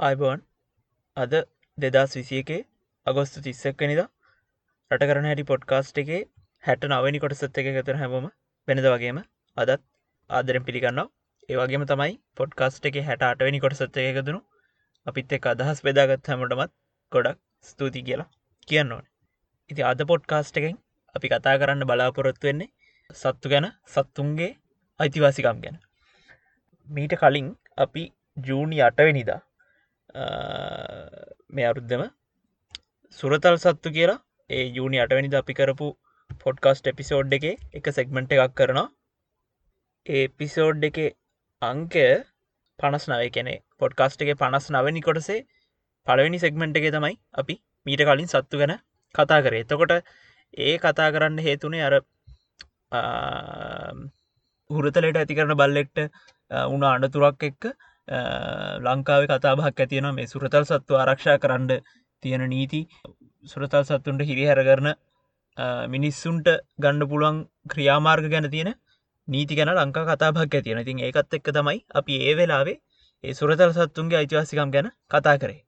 අයිබෝන් 0.00 0.40
අද 1.16 1.32
දෙදස් 1.78 2.12
විසියකේ 2.18 2.60
අගොස්තු 3.06 3.40
තිස්සක්කනිද 3.46 3.98
රට 4.90 5.08
කරන 5.10 5.26
හැටි 5.28 5.44
පොඩ්කාස්ට් 5.50 5.98
එකේ 6.02 6.20
හැට 6.64 6.84
නවනි 6.88 7.18
කොටසත් 7.24 7.58
එක 7.62 7.68
ගතර 7.74 7.98
හැමෝම 8.02 8.28
වෙනද 8.68 8.86
වගේම 8.86 9.18
අදත් 9.56 9.82
ආදරෙන් 10.30 10.64
පිළිගන්නවා. 10.68 11.06
ඒවගේම 11.48 11.84
තමයි 11.90 12.14
පොඩ්කාස්ට් 12.38 12.88
එක 12.90 12.96
හැට 13.08 13.26
අටවැනි 13.28 13.60
කොටසත් 13.64 13.98
එක 14.02 14.08
එකතුුණු 14.12 14.40
අපිත් 15.06 15.34
එක් 15.38 15.50
අදහස් 15.52 15.84
බෙදාගත් 15.86 16.32
හැමටමත් 16.32 16.72
ගොඩක් 17.12 17.38
ස්තුති 17.64 18.04
කියලා 18.08 18.28
කියන්න 18.68 18.96
ඕන. 18.96 19.04
ඉති 19.70 19.86
අද 19.90 20.00
පොඩ්කාස්ට් 20.12 20.62
එකෙන් 20.62 20.80
අපි 21.14 21.32
කතා 21.34 21.56
කරන්න 21.60 21.88
බලාපොරොත්තු 21.90 22.50
වෙන්නේ 22.50 22.70
සත්තු 23.10 23.52
ගැන 23.52 23.68
සත්තුන්ගේ 23.92 24.50
අයිතිවාසිකම් 25.00 25.62
ගැන. 25.64 25.78
මීට 26.88 27.20
කලින් 27.20 27.54
අපි 27.78 28.08
ජූනි 28.36 28.84
අටවෙනිදා 28.88 29.40
මේ 31.50 31.66
අරුද්ධම 31.66 32.02
සුරතල් 33.18 33.56
සත්තු 33.56 33.90
කියලා. 33.90 34.20
ඒ 34.50 34.64
ජූනි 34.68 34.98
අටවැනිද 34.98 35.34
අපි 35.34 35.54
කරපු 35.54 35.88
පොඩ්කාස්ට 36.40 36.86
එපිසෝඩ් 36.86 37.32
එක 37.32 37.46
එක 37.74 37.86
සෙක්මෙන්ට් 37.90 38.32
එකක් 38.32 38.54
කරනවා. 38.54 38.88
ඒ 40.06 40.24
එපිසෝඩ් 40.24 40.84
එක 40.84 40.98
අංකය 41.62 42.04
පනස් 42.78 43.04
නව 43.08 43.22
කෙනෙ 43.30 43.54
පොඩ්කාස්ට් 43.78 44.22
එක 44.24 44.32
පනස් 44.36 44.66
නවැනි 44.70 45.00
කොටසේ 45.00 45.40
පළවෙනි 46.06 46.38
සෙක්මෙන්ට් 46.38 46.76
එක 46.76 46.86
තමයි 46.90 47.14
අපි 47.34 47.54
මීට 47.86 48.02
කලින් 48.02 48.28
සත්තු 48.28 48.56
ගැන 48.56 48.74
කතා 49.14 49.40
කරේ. 49.40 49.62
එතකොට 49.62 49.92
ඒ 50.58 50.74
කතා 50.78 51.08
කරන්න 51.10 51.38
හේතුනේ 51.38 51.82
අර 51.82 51.94
හුරතලට 54.70 55.16
ඇති 55.16 55.34
කරන 55.34 55.54
බල්ලෙක්ට 55.56 55.98
උන 56.68 56.82
අනතුරක් 56.84 57.42
එක්ක 57.42 57.64
ලංකාව 58.08 59.22
කතාබක් 59.26 59.80
ඇතියන 59.80 60.08
මේ 60.14 60.26
සුරතල් 60.26 60.64
සත්තු 60.64 60.96
ආරක්ෂා 60.96 61.38
කරන්න 61.38 61.70
තියෙන 62.22 62.44
නීති. 62.48 62.80
සුරතල් 63.44 63.84
සත්තුන්ට 63.84 64.22
හිරිහැර 64.22 64.60
කරන 64.62 64.88
මිනිස්සුන්ට 65.88 66.48
ගණ්ඩ 66.78 67.10
පුළුවන් 67.10 67.38
ක්‍රියාමාර්ග 67.68 68.30
ගැන 68.30 68.50
තියෙන 68.50 68.74
නීති 69.28 69.54
ගැන 69.54 69.72
ලංකා 69.76 70.06
කතාබක් 70.10 70.38
ඇතියෙන 70.50 70.84
තින් 70.84 70.98
ඒකත් 71.00 71.34
එක්ක 71.34 71.48
තමයි 71.52 71.78
අපි 71.94 72.20
ඒ 72.22 72.36
වෙලාවේ 72.36 72.78
ඒ 73.24 73.34
සුරතල් 73.34 73.72
සත්තුන්ගේ 73.72 74.18
අයිතිවාසිකම් 74.18 74.70
ගැන 74.70 74.88
කතා 75.10 75.36
කරේ. 75.38 75.60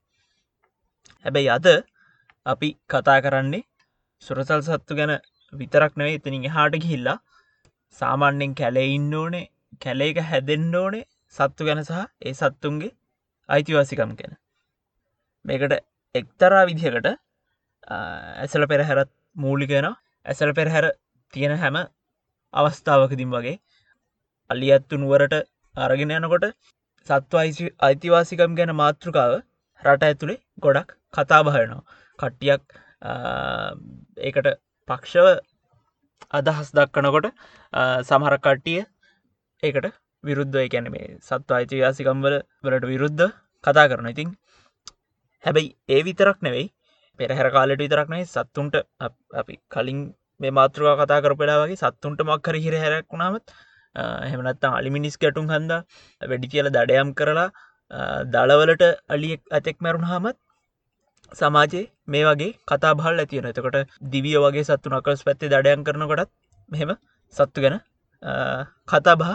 හැබැයි 1.24 1.50
අද 1.50 1.66
අපි 2.46 2.68
කතා 2.88 3.18
කරන්නේ 3.20 3.62
සුරසල් 4.22 4.62
සත්තු 4.62 4.92
ගැන 4.94 5.12
විතරක් 5.52 5.92
නවේ 5.96 6.14
එතනින් 6.14 6.44
හාට 6.48 6.74
ගිහිල්ලා 6.74 7.18
සාමාන්‍යෙන් 7.96 8.52
කැලේ 8.54 8.86
ඉන්න 8.88 9.14
ඕනේ 9.14 9.44
කැලේක 9.80 10.18
හැදෙන්න්න 10.22 10.74
ඕනේ 10.74 11.04
සත්තු 11.34 11.66
ගැන 11.66 11.80
සහ 11.80 12.00
ඒ 12.22 12.34
සත්තුන්ගේ 12.34 12.92
අයිතිවාසිකම් 13.48 14.12
ගැන. 14.14 14.32
මේකට 15.44 15.74
එක්තරා 16.14 16.64
විදිහකට 16.68 17.08
ඇසල 17.90 18.64
පෙරහැරත් 18.66 19.10
මූලිකෙන 19.36 19.88
ඇසල 20.26 20.52
පෙරහැර 20.52 20.86
තියෙන 21.32 21.54
හැම 21.56 21.78
අවස්ථාවකදිම් 22.54 23.30
වගේ 23.30 23.56
අල්ලියත්තු 24.50 24.94
නුවරට 24.96 25.34
අරගෙන 25.74 26.14
යනකොට 26.18 26.46
සත්ව 27.06 27.40
අයිතිවාසිකම් 27.80 28.58
ගැන 28.58 28.74
මාතෘකාව 28.74 29.32
රට 29.82 30.08
ඇතුළේ 30.08 30.42
ගොඩක් 30.62 30.90
කතා 31.14 31.40
බහයනවා 31.42 31.82
කට්ටියක් 32.18 32.62
ඒකට 34.22 34.48
පක්ෂව 34.88 35.26
අදහස් 36.32 36.70
දක්කනකොට 36.72 37.28
සමහර 38.08 38.36
කට්ටිය 38.38 38.80
ඒකට 39.62 40.01
විරුද්ධ 40.24 40.58
එකැන 40.60 40.88
මේ 40.90 41.06
සත්ව 41.20 41.58
අයිතිවාසිකම්වල 41.58 42.36
වලට 42.62 42.86
විරුද්ධ 42.86 43.26
කතා 43.64 43.86
කරන 43.86 44.08
ඉතින් 44.08 44.30
හැබැයි 45.44 45.70
ඒ 45.88 46.00
විතරක් 46.02 46.38
නෙවෙයි 46.40 46.66
පෙරහැර 47.18 47.48
කාලට 47.50 47.80
විතරක්නේ 47.80 48.24
සත්තුන්ට 48.26 48.76
අපි 49.34 49.54
කලින් 49.68 50.00
මේ 50.40 50.52
මාතෘවා 50.52 50.94
කතා 51.00 51.20
කරපලා 51.20 51.58
වගේ 51.62 51.80
සත්තුන්ට 51.82 52.22
මක්කර 52.22 52.56
හිර 52.58 52.74
හැරක් 52.76 53.06
වුණාමත් 53.08 53.46
හෙමනත්තා 54.26 54.72
අලිමිනිස් 54.74 55.16
ගැටුම් 55.16 55.46
හන්ද 55.48 55.72
වැඩි 56.22 56.52
කියල 56.52 56.68
දඩයම් 56.70 57.10
කරලා 57.14 57.48
දளවලට 58.26 58.84
අලියෙක් 59.08 59.42
ඇතෙක් 59.50 59.78
මැරුණ 59.80 60.08
හමත් 60.08 60.36
සමාජයේ 61.32 61.84
මේ 62.08 62.24
වගේ 62.24 62.50
කතා 62.66 62.92
බහල් 62.94 63.22
ඇතියෙන 63.22 63.48
එතකොට 63.48 63.78
දිවිය 64.12 64.36
වගේ 64.38 64.64
සත්තු 64.64 64.92
නකල්ස් 64.92 65.24
පැත්තේ 65.26 65.50
දඩයන් 65.50 65.84
කරනකොටත් 65.84 66.32
මෙහෙම 66.70 66.92
සත්තු 67.34 67.58
ගැන 67.58 67.80
කතා 68.88 69.16
බහ 69.16 69.32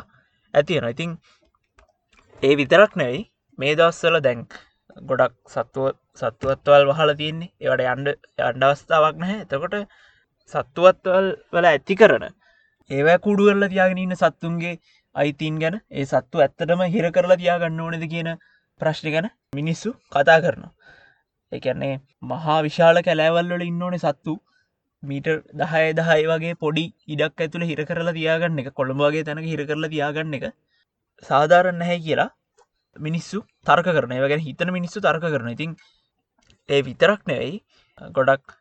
ඇතියෙන 0.57 0.89
ඉතින් 0.93 1.11
ඒ 2.43 2.55
විතරක් 2.59 2.91
නැවයි 2.95 3.21
මේ 3.59 3.75
දවස්සල 3.75 4.19
දැන් 4.25 4.41
ගොඩක් 5.03 5.35
සත්තුව 5.47 5.87
සත්තුවත්වල් 6.19 6.83
වහල 6.89 7.11
තියන්නේ. 7.21 7.51
ඒවට 7.61 7.87
අන්ඩ 7.93 8.07
අන්ඩවස්ථාවක් 8.49 9.17
නැහැ. 9.21 9.39
එතකොට 9.45 9.75
සත්තුවත්වල් 10.53 11.27
වල 11.53 11.65
ඇති 11.65 11.95
කරන 11.95 12.25
ඒවැ 12.91 13.17
කුඩුවරල 13.19 13.67
තියාගෙන 13.67 14.03
ඉන්න 14.03 14.15
සත්තුන්ගේ 14.15 14.75
අයිතින් 15.15 15.55
ගැන 15.61 15.75
ඒ 15.91 16.05
සත්තු 16.05 16.43
ඇත්තටම 16.43 16.81
හිර 16.93 17.05
කරලා 17.11 17.39
තියාගන්න 17.41 17.81
ඕනෙද 17.85 18.05
කියන 18.13 18.29
ප්‍රශ්න 18.81 19.07
ගැන 19.13 19.27
මිනිස්සු 19.55 19.89
කතා 20.11 20.39
කරනවා. 20.43 20.73
එකන්නේ 21.51 21.95
මහා 22.23 22.59
විශාල 22.63 23.01
කැලෑවල්වල 23.05 23.65
ඉන්න 23.67 23.83
ඕනේ 23.83 24.03
සත්තු. 24.05 24.33
මීට 25.03 25.27
දහය 25.55 25.93
දහයි 25.93 26.23
වගේ 26.25 26.55
පොඩි 26.55 26.85
ඉඩක් 27.07 27.41
ඇතුළ 27.41 27.65
හිර 27.65 27.79
කරලා 27.83 28.13
තියාගන්න 28.13 28.61
එක 28.61 28.69
කොළඹගේ 28.73 29.23
තැනක 29.23 29.45
හිර 29.45 29.61
කරලා 29.65 29.89
තියාගන්න 29.89 30.37
එක 30.37 30.45
සාධාරණ 31.23 31.77
නැහැ 31.77 31.99
කියලා 31.99 32.29
මිනිස්සු 32.95 33.39
තර්ක 33.65 33.89
කරන 33.89 34.15
වගෙන 34.19 34.41
හිතන 34.41 34.71
මිනිස්සු 34.71 34.99
තර්ක 34.99 35.27
කරන 35.27 35.49
ඉතින් 35.49 35.75
ඒ 36.69 36.81
විතරක් 36.81 37.21
නෙවෙයි 37.25 37.55
ගොඩක් 38.11 38.57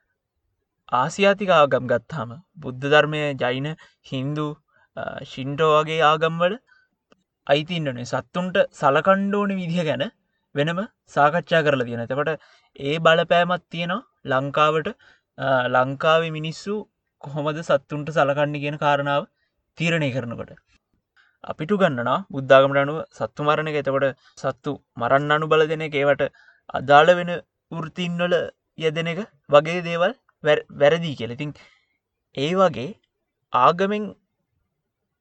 ආසියාතික 0.93 1.51
ආගම් 1.53 1.89
ගත්තාම 1.89 2.37
බුද්ධ 2.59 2.87
ධර්මය 2.87 3.23
ජයින 3.37 3.69
හින්දු 4.07 4.47
ශින්ටෝ 5.25 5.73
වගේ 5.75 6.03
ආගම්වල 6.03 6.55
අයිතින්නනේ 7.47 8.07
සත්තුන්ට 8.07 8.57
සලකණ්ඩෝන 8.75 9.51
විදිහ 9.55 9.83
ගැන 9.83 10.05
වෙනම 10.55 10.81
සාකච්ඡා 11.09 11.63
කරලා 11.63 11.89
තියෙන 11.89 12.07
තකොට 12.07 12.31
ඒ 12.81 12.97
බලපෑමත් 12.99 13.65
තියෙනවා 13.69 14.05
ලංකාවට 14.33 14.89
ලංකාව 15.75 16.23
මිනිස්සු 16.39 16.75
කොහොමද 17.23 17.59
සත්තුන්ට 17.63 18.11
සලකන්නේ 18.11 18.63
කියන 18.65 18.79
කාරණාව 18.79 19.23
තීරණය 19.79 20.11
කරනකොට. 20.17 20.53
අපිටු 21.45 21.81
ගන්නවා 21.83 22.19
බුද්ධාගමට 22.35 22.83
අනුව 22.85 22.99
සත්තු 23.19 23.47
මරණ 23.49 23.71
එක. 23.71 23.79
එතකොට 23.83 24.07
සත්තු 24.43 24.71
මරන්න 24.97 25.35
අනු 25.37 25.51
බල 25.53 25.65
දෙන 25.73 25.85
ඒවට 25.89 26.23
අදාළ 26.75 27.11
වෙන 27.21 27.33
වෘතින්වල 27.73 28.35
යෙදෙන 28.79 29.13
එක 29.13 29.21
වගේ 29.51 29.81
දේවල් 29.89 30.13
වැරදිී 30.81 31.19
කෙලෙතින් 31.21 31.51
ඒ 32.35 32.53
වගේ 32.61 32.89
ආගමෙන් 33.53 34.05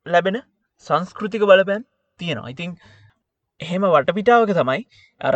ලැබෙන 0.06 0.38
සංස්කෘතික 0.86 1.44
බලපැන් 1.52 1.84
තියෙනවා. 2.20 2.54
ඉතිං 2.54 2.72
එහෙම 3.60 3.84
වටපිටාවක 3.94 4.52
තමයි 4.60 4.82
අර 5.22 5.36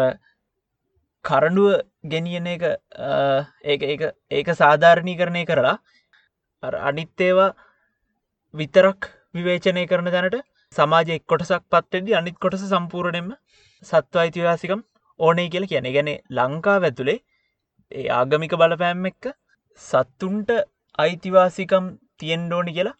කරඩුව 1.25 1.69
ගෙනියන 2.03 2.47
එක 2.47 2.63
ඒ 2.63 4.11
ඒක 4.31 4.49
සාධාරණී 4.55 5.17
කරණය 5.17 5.43
කරලා 5.45 5.77
අනිත්තේවා 6.83 7.49
විතරක් 8.53 9.09
විවේචනය 9.35 9.85
කරන 9.87 10.07
දැනට 10.07 10.37
සමාජය 10.73 11.15
එක් 11.15 11.25
කොටසක් 11.25 11.63
පත්වෙදදි 11.69 12.15
අනිත් 12.15 12.37
කොටස 12.37 12.63
සම්පූර්ණයෙන්ම 12.65 13.35
සත්ව 13.83 14.23
අයිතිවාසිකම් 14.23 14.81
ඕනේ 15.19 15.49
කියල 15.49 15.67
කියන 15.67 15.91
ගැන 15.95 16.09
ලංකා 16.31 16.77
ඇතුළේ 16.79 17.19
ඒ 17.91 18.07
ආගමික 18.11 18.55
බලපෑම් 18.55 19.05
එක්ක 19.05 19.33
සත්තුන්ට 19.81 20.49
අයිතිවාසිකම් 20.99 21.85
තියෙන්ඩෝනි 22.17 22.73
කියලා 22.73 22.97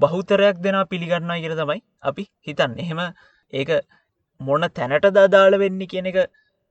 බහුතරයක් 0.00 0.56
දෙනා 0.58 0.84
පිළිගන්නා 0.86 1.38
කියල 1.42 1.54
තමයි 1.56 1.80
අපි 2.02 2.24
හිතන්න. 2.46 2.78
එහෙම 2.78 3.00
ඒක 3.52 3.70
මොන 4.40 4.62
තැනට 4.70 5.06
දාදාල 5.10 5.58
වෙන්න 5.58 5.80
කියන 5.86 6.06
එක 6.06 6.18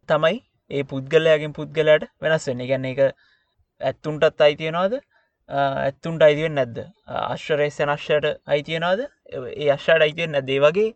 තමයි 0.09 0.37
ඒ 0.71 0.83
පුද්ගලයාගෙන් 0.85 1.53
පුද්ගලයට 1.53 2.07
වෙනස් 2.21 2.47
වෙන්න. 2.49 2.65
ගැන්න 2.69 2.85
එක 2.85 2.99
ඇත්තුන්ටත් 3.81 4.41
අයිතියනවාද 4.41 4.93
ඇත්තුන්ට 5.49 6.21
අයිතියෙන් 6.21 6.55
නැද්ද? 6.55 6.77
අශ්වරේෂ 7.07 7.79
නශ්යට 7.85 8.25
අයිතියනවාද 8.47 9.01
ඒ 9.03 9.69
අශ්ෂාට 9.75 10.05
අයිතියෙන් 10.07 10.31
නැදේ 10.31 10.59
වගේ 10.59 10.89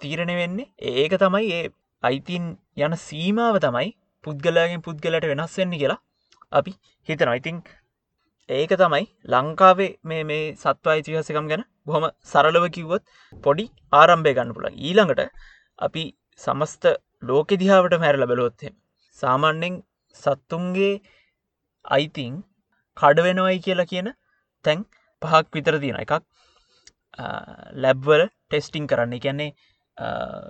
තීරණ 0.00 0.34
වෙන්නේ. 0.34 0.70
ඒක 0.94 1.18
තමයි 1.18 1.52
ඒ 1.52 1.64
අයිතින් 2.02 2.46
යන 2.78 2.94
සීමාව 3.00 3.58
තමයි 3.64 3.90
පුද්ගලයාගෙන් 4.24 4.82
පුද්ගලට 4.82 5.28
වෙනස් 5.30 5.54
වෙන්න 5.58 5.78
කියලා 5.80 6.00
අපි 6.52 6.72
හිතන 7.08 7.32
ඉතිං 7.32 7.62
ඒක 8.48 8.72
තමයි 8.80 9.04
ලංකාවේ 9.32 9.90
මේ 10.04 10.22
මේ 10.24 10.42
සත්ව 10.54 10.94
අයිතිහසකම් 10.94 11.46
ගැන 11.52 11.64
බොහොම 11.86 12.06
සරලව 12.24 12.66
කිව්වොත් 12.76 13.04
පොඩි 13.44 13.66
ආරම්භය 13.92 14.34
ගන්න 14.36 14.54
පුළ 14.56 14.68
ඊළඟට 14.70 15.22
අපි 15.78 16.04
සමස්ත 16.40 16.84
ලෝකෙ 17.22 17.60
දිහාාවට 17.62 18.00
මැරල 18.04 18.26
බැලොත්හෙම 18.30 18.74
සාමාන්‍යෙන් 19.22 19.76
සත්තුන්ගේ 20.16 20.94
අයිතින් 21.84 22.34
කඩවෙනවයි 22.96 23.58
කියලා 23.66 23.90
කියන 23.92 24.08
තැන් 24.64 24.86
පහක් 25.22 25.44
විතර 25.52 25.76
තියෙන 25.82 26.00
එකක් 26.00 26.12
ලැබ්වල 27.76 28.22
ටෙස්ටිං 28.26 28.86
කරන්න. 28.86 29.14
කියන්නේ 29.18 29.50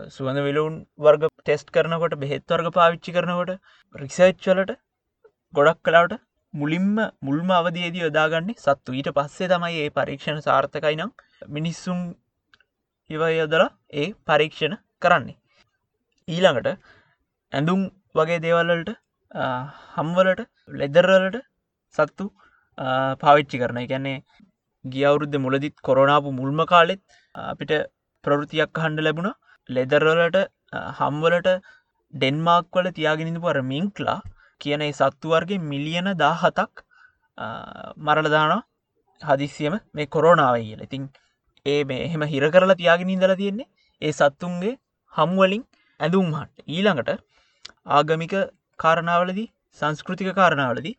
සුවඳ 0.09 0.41
විලුන් 0.49 0.75
වර්ග 0.99 1.29
ටෙස්ට් 1.39 1.71
කරනකොට 1.71 2.15
බෙහෙත් 2.17 2.45
වර්ග 2.49 2.69
පාවිච්චි 2.73 3.13
කරනකොට 3.13 3.53
රිසර්ච්චලට 3.95 4.73
ගොඩක් 5.55 5.81
කලාවට 5.83 6.21
මුලින්ම 6.55 6.97
මුල්ම 7.21 7.49
අවදේදී 7.51 8.05
යොදාගන්නේ 8.07 8.59
සත්තු. 8.59 8.93
ඊට 8.93 9.11
පස්සේ 9.13 9.49
තමයි 9.49 9.79
ඒ 9.83 9.91
පරීක්ෂණ 9.91 10.41
සාර්ථකයි 10.41 10.97
නම් 10.97 11.11
මිනිස්සුන් 11.49 12.01
ඉව 13.11 13.23
යොදලා 13.33 13.71
ඒ 13.93 14.09
පරීක්ෂණ 14.27 14.77
කරන්නේ. 15.03 15.39
ඊළඟට 16.29 16.69
ඇඳුම් 17.53 17.81
වගේ 18.15 18.41
දේවල්වලට 18.45 18.91
හම්වලට 19.95 20.41
ලෙදරලට 20.81 21.37
සත්තු 21.95 22.25
පාවිච්චි 23.23 23.61
කරන 23.63 23.79
ගැන්නේ 23.93 24.19
ගියවුරුද්ධ 24.85 25.39
මුලදිත් 25.45 25.77
කොරනාපු 25.89 26.33
මුල්ම 26.41 26.61
කාලෙත් 26.73 27.03
අපිට 27.35 27.73
ප්‍රවෘතියක් 28.25 28.83
හන්ඩ 28.85 29.05
ලැබුණ. 29.07 29.31
ලෙදරලට 29.69 30.37
හම්වලට 30.99 31.49
ඩෙන්මාක් 32.15 32.77
වල 32.77 32.89
තියාගෙනනිදු 32.99 33.45
පර 33.47 33.59
මිංක්ලා 33.73 34.19
කියන 34.61 34.85
සත්තුවර්ගේ 34.93 35.65
මිලියන 35.71 36.09
දාහතක් 36.25 36.85
මරලදාන 38.07 38.55
හදිසියම 39.23 39.75
මේ 39.95 40.13
කොරෝනාව 40.15 40.57
කියල. 40.61 40.81
ඉතින් 40.87 41.03
ඒ 41.67 41.81
මේ 41.85 42.05
එහෙම 42.07 42.23
හිර 42.33 42.45
කරලා 42.55 42.81
තියාගෙන 42.83 43.15
ඉදල 43.17 43.35
තියෙන්නේ 43.43 43.71
ඒ 44.03 44.13
සත්තුන්ගේ 44.13 44.79
හම්වලින් 45.13 45.65
ඇඳුම්හට 46.01 46.53
ඊළඟට 46.69 47.21
ආගමික 47.87 48.35
කාරණාවලදී 48.79 49.49
සංස්කෘතික 49.79 50.31
කාරණාවලදී 50.35 50.95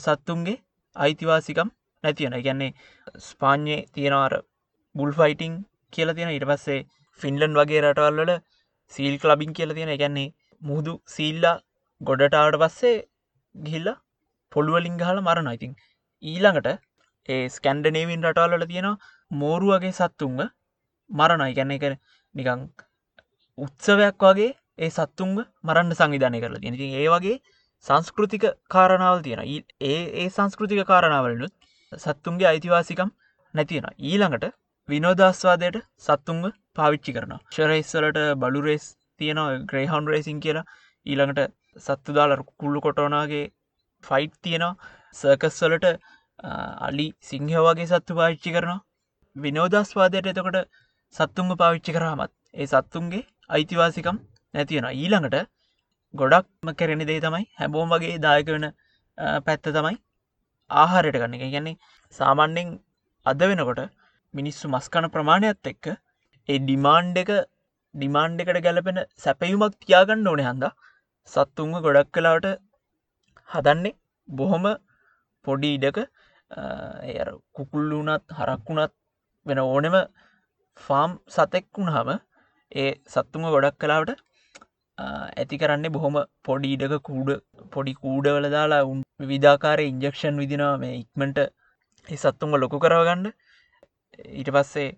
සත්තුන්ගේ 0.00 0.56
අයිතිවාසිකම් 0.96 1.68
නැතිවන 2.04 2.36
ගැන්නේ 2.40 2.72
ස්පාන්්‍යයේ 3.22 3.80
තියෙනවාර 3.90 4.34
බුල් 4.94 5.12
ෆයිටිං 5.12 5.54
කියල 5.92 6.14
තියෙන 6.14 6.30
ඉට 6.30 6.46
පස්සේ 6.46 6.80
ෆින්ලන් 7.20 7.52
වගේ 7.54 7.82
රටවල්වල 7.82 8.32
සීල් 8.92 9.16
කලබින් 9.18 9.52
කියල 9.52 9.74
තියෙන 9.74 9.92
ගැන්නේ 9.96 10.28
මුහුදු 10.62 10.94
සීල්ලා 11.08 11.56
ගොඩටාවට 12.00 12.60
පස්සේ 12.62 12.96
ගිල්ල 13.54 13.88
පොළුවලින් 14.52 14.98
හල 15.00 15.20
මරණ 15.20 15.52
ඉතින් 15.52 15.72
ඊළඟට 16.22 16.68
ඒ 17.28 17.42
ස්කැන්ඩනේවින් 17.48 18.26
රටවල්ල 18.26 18.66
තියෙන 18.66 18.90
මෝරුවගේ 19.30 19.94
සත්තුන්ව 19.94 20.40
මරණයි 21.10 21.56
ගැන්නේ 21.58 21.78
කර 21.78 21.94
නිකං 22.34 22.62
උත්සවයක් 23.58 24.24
වගේ 24.24 24.52
ඒ 24.78 24.90
සත්තුන්ව 24.90 25.38
මරන්න 25.64 25.94
සංවිධානය 25.94 26.40
කරලා 26.40 26.62
තියෙන 26.62 26.78
ඉතින් 26.78 26.96
ඒ 26.96 27.06
වගේ 27.08 27.36
සංස්කෘතික 27.86 28.44
කාරණාවල් 28.70 29.22
තියෙන 29.22 29.42
ඒ 29.84 30.00
ඒ 30.16 30.28
සංස්කෘතික 30.30 30.82
කාරණාවලනුත් 30.86 31.54
සත්තුන්ගේ 31.92 32.50
අයිතිවාසිකම් 32.52 33.10
නැතියෙන 33.54 33.88
ඊළඟට 34.02 34.52
විනෝදස්වාදයට 34.88 35.80
සත්තුන්ව 36.00 36.52
පාවිච්චි 36.76 37.12
කරන 37.12 37.34
ශරයිස්වලට 37.50 38.20
බලුරේස් 38.36 38.86
තියෙන 39.20 39.40
ග්‍රේහන් 39.66 40.06
රේසින් 40.06 40.40
කියලා. 40.40 40.64
ඊළඟට 41.06 41.52
සත්තු 41.78 42.16
දාල 42.16 42.34
කුල්ලු 42.54 42.80
කොටෝනාගේ 42.80 43.44
ෆයිට් 44.04 44.34
තියෙනවා. 44.42 44.74
සර්කස්වලට 45.14 45.86
අලි 46.88 47.06
සිංහ 47.22 47.50
වගේ 47.58 47.88
සත්තු 47.88 48.18
පාවිච්චි 48.20 48.54
කරනවා. 48.56 48.84
විනෝදස්වාදයට 49.36 50.30
එතකොට 50.32 50.58
සත්තුන්ග 51.14 51.52
පාවිච්චි 51.56 51.96
කරාමත් 51.96 52.32
ඒ 52.54 52.66
සත්තුන්ගේ 52.66 53.24
අයිතිවාසිකම් 53.50 54.18
නැතියෙන 54.54 54.88
ඊළඟට 54.92 55.36
ගොඩක්ම 56.14 56.68
කෙරෙන 56.80 57.04
දේ 57.10 57.20
තමයි 57.24 57.44
හැබෝම් 57.60 57.94
වගේ 57.94 58.18
දායක 58.26 58.48
වෙන 58.54 58.66
පැත්ත 59.46 59.66
තමයි 59.76 59.96
ආහාරයට 60.70 61.18
ගන්න 61.20 61.36
එක. 61.36 61.44
ගැන්නේ 61.54 61.76
සාමාන්‍යෙන් 62.14 62.70
අද 63.26 63.42
වෙනකොට 63.50 63.82
මිනිස්සු 64.34 64.72
මස්කන 64.74 65.06
ප්‍රමාණයක්ත් 65.14 65.70
එක්ක 65.72 65.86
ඒ 66.48 66.58
ඩිමාන්්ඩ 66.62 67.18
එක 67.22 67.30
ඩිමාන්්ඩ 67.94 68.42
එකට 68.42 68.60
ගැලපෙන 68.66 68.98
සැපයුමක් 69.24 69.74
තියාගන්න 69.82 70.28
ඕන 70.30 70.42
හන්ද 70.48 70.66
සත්තුන්ව 71.32 71.76
ගොඩක් 71.86 72.10
කලාවට 72.16 72.48
හදන්නේ 73.48 73.98
බොහොම 74.28 74.66
පොඩි 75.44 75.70
ඉඩක. 75.76 75.98
කුකුල්ලුනත් 77.56 78.26
හරක්වුණත් 78.38 78.92
වෙන 79.46 79.58
ඕනෙම 79.60 79.96
ෆාම් 80.80 81.10
සතෙක් 81.28 81.66
වුණහම 81.74 82.10
ඒ 82.72 82.90
සත්තුම 83.06 83.44
ගොඩක් 83.54 83.78
කලාවට 83.82 84.20
ඇති 84.98 85.58
කරන්නේ 85.58 85.94
බොහොම 85.96 86.16
පොඩි 86.44 86.68
ඉඩක 86.74 86.94
කූඩ 87.08 87.30
පොඩි 87.74 87.94
කූඩවල 88.02 88.46
දාලා 88.50 88.82
උන් 88.90 89.00
විධාකාර 89.32 89.80
ඉන්ජෙක්ෂන් 89.82 90.38
විදිනවා 90.42 90.76
මේ 90.78 90.94
ඉක්මට 91.00 91.40
සත්තුන්ව 92.08 92.60
ලොකු 92.62 92.78
කරවගන්න. 92.84 93.26
ඊට 94.38 94.50
පස්සේ 94.56 94.88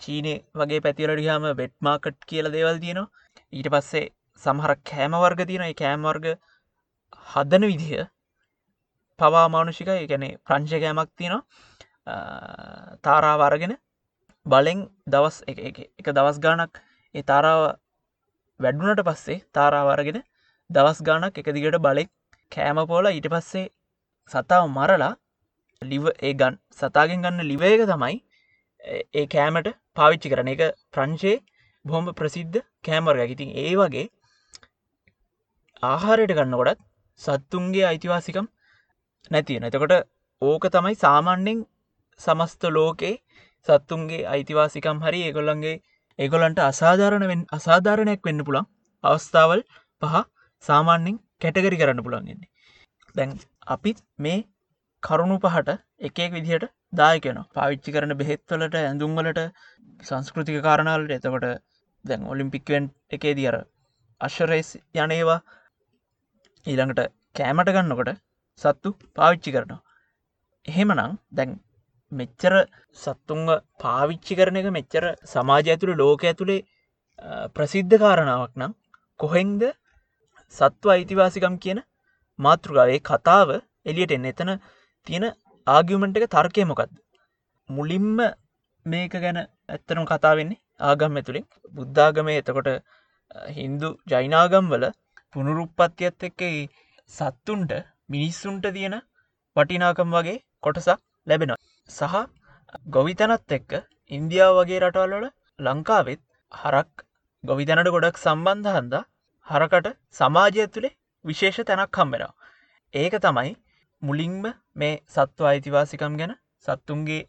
චීනය 0.00 0.34
වගේ 0.60 0.80
පැතිවලටිහාම 0.86 1.44
බෙට්මාකට් 1.60 2.18
කියල 2.30 2.48
දේවල් 2.56 2.80
තියෙනවා. 2.84 3.12
ඊට 3.52 3.68
පස්සේ 3.74 4.04
සමහර 4.42 4.72
කෑම 4.90 5.18
වර්ග 5.24 5.46
තියෙන 5.50 5.74
කෑම් 5.82 6.08
වර්ග 6.08 6.26
හදන 7.32 7.68
විදිහ 7.70 8.08
පවා 9.18 9.46
මානුෂික 9.48 9.88
එකැනෙ 9.94 10.28
ප්‍රංශකෑමක් 10.46 11.10
තියෙනවා. 11.18 11.42
තාරාවරගෙන 13.04 13.76
බලෙන් 14.46 14.80
දවස් 15.06 15.36
එක 15.48 16.08
දවස් 16.08 16.38
ගානක් 16.40 16.82
ඒ 17.14 17.22
තාරාව 17.22 17.62
වැඩුනට 18.62 19.02
පස්සේ 19.04 19.38
තාරාවරගෙන 19.52 20.20
දවස් 20.70 21.00
ගානක් 21.02 21.38
එක 21.38 21.48
දිගට 21.56 21.78
බලෙක් 21.80 22.10
කෑමපෝල 22.52 23.08
ඊට 23.08 23.28
පස්සේ 23.28 23.66
සතාව 24.30 24.64
මරලා 24.70 25.12
ලිව 25.82 26.04
ඒ 26.20 26.32
ගන් 26.34 26.58
සතාගෙන් 26.72 27.24
ගන්න 27.24 27.48
ලිවේක 27.50 27.82
තමයි 27.86 28.16
ඒ 29.14 29.26
කෑමට 29.26 29.68
පාවිච්චි 29.94 30.32
කරන 30.32 30.48
එක. 30.48 30.62
ප්‍රංශයේ 30.90 31.42
බොහොම 31.84 32.08
ප්‍රසිද්ධ 32.14 32.58
කෑමර්ග 32.84 33.30
ඉතින් 33.30 33.50
ඒ 33.56 33.74
වගේ 33.74 34.06
ආහාරයට 35.82 36.34
ගන්නකොටත් 36.38 36.82
සත්තුන්ගේ 37.20 37.84
අයිතිවාසිකම් 37.84 38.46
නැතියෙන 39.30 39.68
එතකොට 39.68 39.94
ඕක 40.42 40.64
තමයි 40.68 40.96
සාමාන්‍යෙන් 40.96 41.58
සමස්ත 42.20 42.62
ලෝකේ 42.70 43.14
සත්තුන්ගේ 43.66 44.22
අයිතිවාසිකම් 44.26 45.02
හරි 45.04 45.20
ඒගොල්ලන්ගේ 45.22 45.76
ඒගොලන්ට 46.18 46.62
අසාධාරණ 46.62 47.44
අසාධාරණයක් 47.50 48.22
වෙන්න 48.22 48.44
පුළන් 48.44 48.70
අවස්ථාවල් 49.04 49.62
පහ 50.02 50.16
සාමාන්‍යෙන් 50.64 51.16
කැටගරි 51.40 51.76
කරන්න 51.76 52.02
පුළන්ගන්නේ 52.02 52.50
දැන් 53.14 53.32
අපිත් 53.68 53.98
මේ 54.18 54.38
කරුණු 55.02 55.36
පහට 55.38 55.78
එකෙක් 56.00 56.32
විදිහට 56.32 56.66
දායකන 56.92 57.38
පාවිච්චි 57.54 57.94
කරන 57.94 58.14
බෙහෙත්වලට 58.16 58.76
ඇඳුම්වලට 58.80 59.40
සංස්කෘතික 60.00 60.58
කාරණාලට 60.62 61.12
එතකොට 61.12 61.46
දැන් 62.04 62.22
ඔලිම්පික්වෙන් 62.26 62.86
එකේ 63.10 63.34
දියර 63.34 63.56
අශ්වරේස් 64.20 64.70
යනේවා 64.96 65.40
ඊළඟට 66.66 67.02
කෑමට 67.36 67.72
ගන්නකොට 67.72 68.10
සත්තු 68.60 68.90
පාවිච්චි 69.16 69.54
කරනවා. 69.54 69.80
එහෙමනං 70.66 71.18
දැන් 71.32 71.52
මෙච්චර 72.12 72.54
සත්තුන්ව 72.98 73.50
පාවිච්චි 73.78 74.38
කරන 74.38 74.60
එක 74.60 74.68
මෙච්චර 74.70 75.04
සමාජ 75.26 75.66
ඇතුළ 75.66 75.94
ලෝක 75.96 76.24
ඇතුළේ 76.24 76.60
ප්‍රසිද්ධ 77.54 77.96
කාරණාවක් 77.98 78.54
නම් 78.56 78.72
කොහෙන්ද 79.20 79.62
සත්ව 80.54 80.88
අයිතිවාසිකම් 80.90 81.56
කියන 81.58 81.80
මාතෘකාවේ 82.38 83.00
කතාව 83.02 83.48
එලියට 83.86 84.12
එන්න. 84.12 84.26
එතන 84.26 84.50
තියෙන 85.06 85.24
ආගියමෙන්ට් 85.66 86.18
එක 86.18 86.26
තර්කය 86.28 86.64
මොකක්ද 86.64 86.92
මුලින්ම 87.70 88.18
මේක 88.86 89.14
ගැන 89.16 89.38
ඇත්තනම් 89.38 90.04
කතාවෙන්නේ 90.06 90.60
ආගම් 90.82 91.18
ඇතුළින් 91.18 91.46
බුද්ධාගමය 91.74 92.34
එතකොට 92.34 92.70
හින්දු 93.50 93.88
ජයිනාගම් 94.06 94.66
වල 94.68 94.84
පුනුරුප්පත්තියත් 95.34 96.28
එක්ක 96.28 96.42
සත්තුන්ට 97.10 97.72
මිනිස්සුන්ට 98.08 98.66
තියෙන 98.70 98.96
වටිනාකම් 99.56 100.10
වගේ 100.10 100.38
කොටසක් 100.62 101.00
ලැබෙනවා 101.26 101.60
සහ 101.88 102.14
ගොවිතැනත් 102.88 103.52
එක්ක 103.56 103.72
ඉන්දියාව 104.10 104.58
වගේ 104.58 104.80
රටවල්වල 104.82 105.26
ලංකාවෙත් 105.58 106.22
හරක් 106.52 107.04
ගොවිතැනට 107.44 107.90
ගොඩක් 107.94 108.18
සම්බන්ධ 108.18 108.72
හන්ද 108.72 108.94
හරකට 109.46 109.88
සමාජය 110.14 110.66
තුළේ 110.68 110.96
විශේෂ 111.24 111.58
තැනක් 111.68 111.98
හම්බෙනවා. 111.98 112.32
ඒක 112.94 113.14
තමයි 113.18 113.52
මුලින්ම 114.02 114.44
මේ 114.76 114.94
සත්ව 115.08 115.48
අයිතිවාසිකම් 115.50 116.18
ගැන 116.20 116.34
සත්තුන්ගේ 116.66 117.22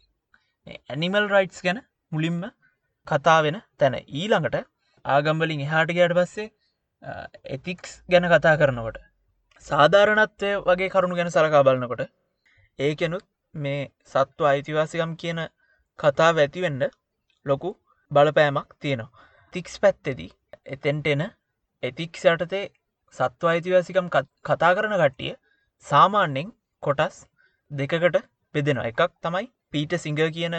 ඇනිමල් 0.88 1.26
රයිට්ස් 1.28 1.64
ගැන 1.66 1.80
මුලින්ම 2.12 2.42
කතා 3.06 3.38
වෙන 3.46 3.58
තැන 3.78 3.96
ඊළඟට 4.12 4.56
ආගම්වලින් 5.04 5.64
එහාට 5.66 5.94
ගයට 5.98 6.16
පස්සේ 6.18 6.48
එතික්ස් 7.56 7.92
ගැන 8.08 8.26
කතා 8.32 8.54
කරනකොට 8.56 8.98
සාධාරණත්වය 9.66 10.50
වගේ 10.68 10.92
කරුණු 10.94 11.20
ගැන 11.20 11.30
සලකා 11.30 11.62
බලන්නකොට 11.62 12.04
ඒකෙනුත් 12.78 13.24
මේ 13.54 13.80
සත්ව 14.06 14.46
අයිතිවාසිකම් 14.46 15.12
කියන 15.16 15.40
කතා 15.98 16.30
ඇතිවෙන්න 16.34 16.82
ලොකු 17.46 17.70
බලපෑමක් 18.10 18.70
තියෙනවා. 18.80 19.24
තික්ස් 19.54 19.74
පැත්තෙදී 19.78 20.30
එතෙන්ට 20.68 21.06
එන 21.06 21.22
එතික්ස් 21.82 22.24
යටතේ 22.26 22.64
සත්ව 23.14 23.50
අයිතිවාසිකම් 23.50 24.06
කතා 24.44 24.72
කරන 24.76 24.94
කට්ටිය 24.94 25.32
සාමාන්‍යෙන් 25.84 26.48
කොටස් 26.82 27.18
දෙකකට 27.70 28.16
බෙදෙන 28.54 28.80
එකක් 28.82 29.02
තමයි 29.22 29.46
පීට 29.70 29.94
සිංහ 29.98 30.20
කියන 30.36 30.56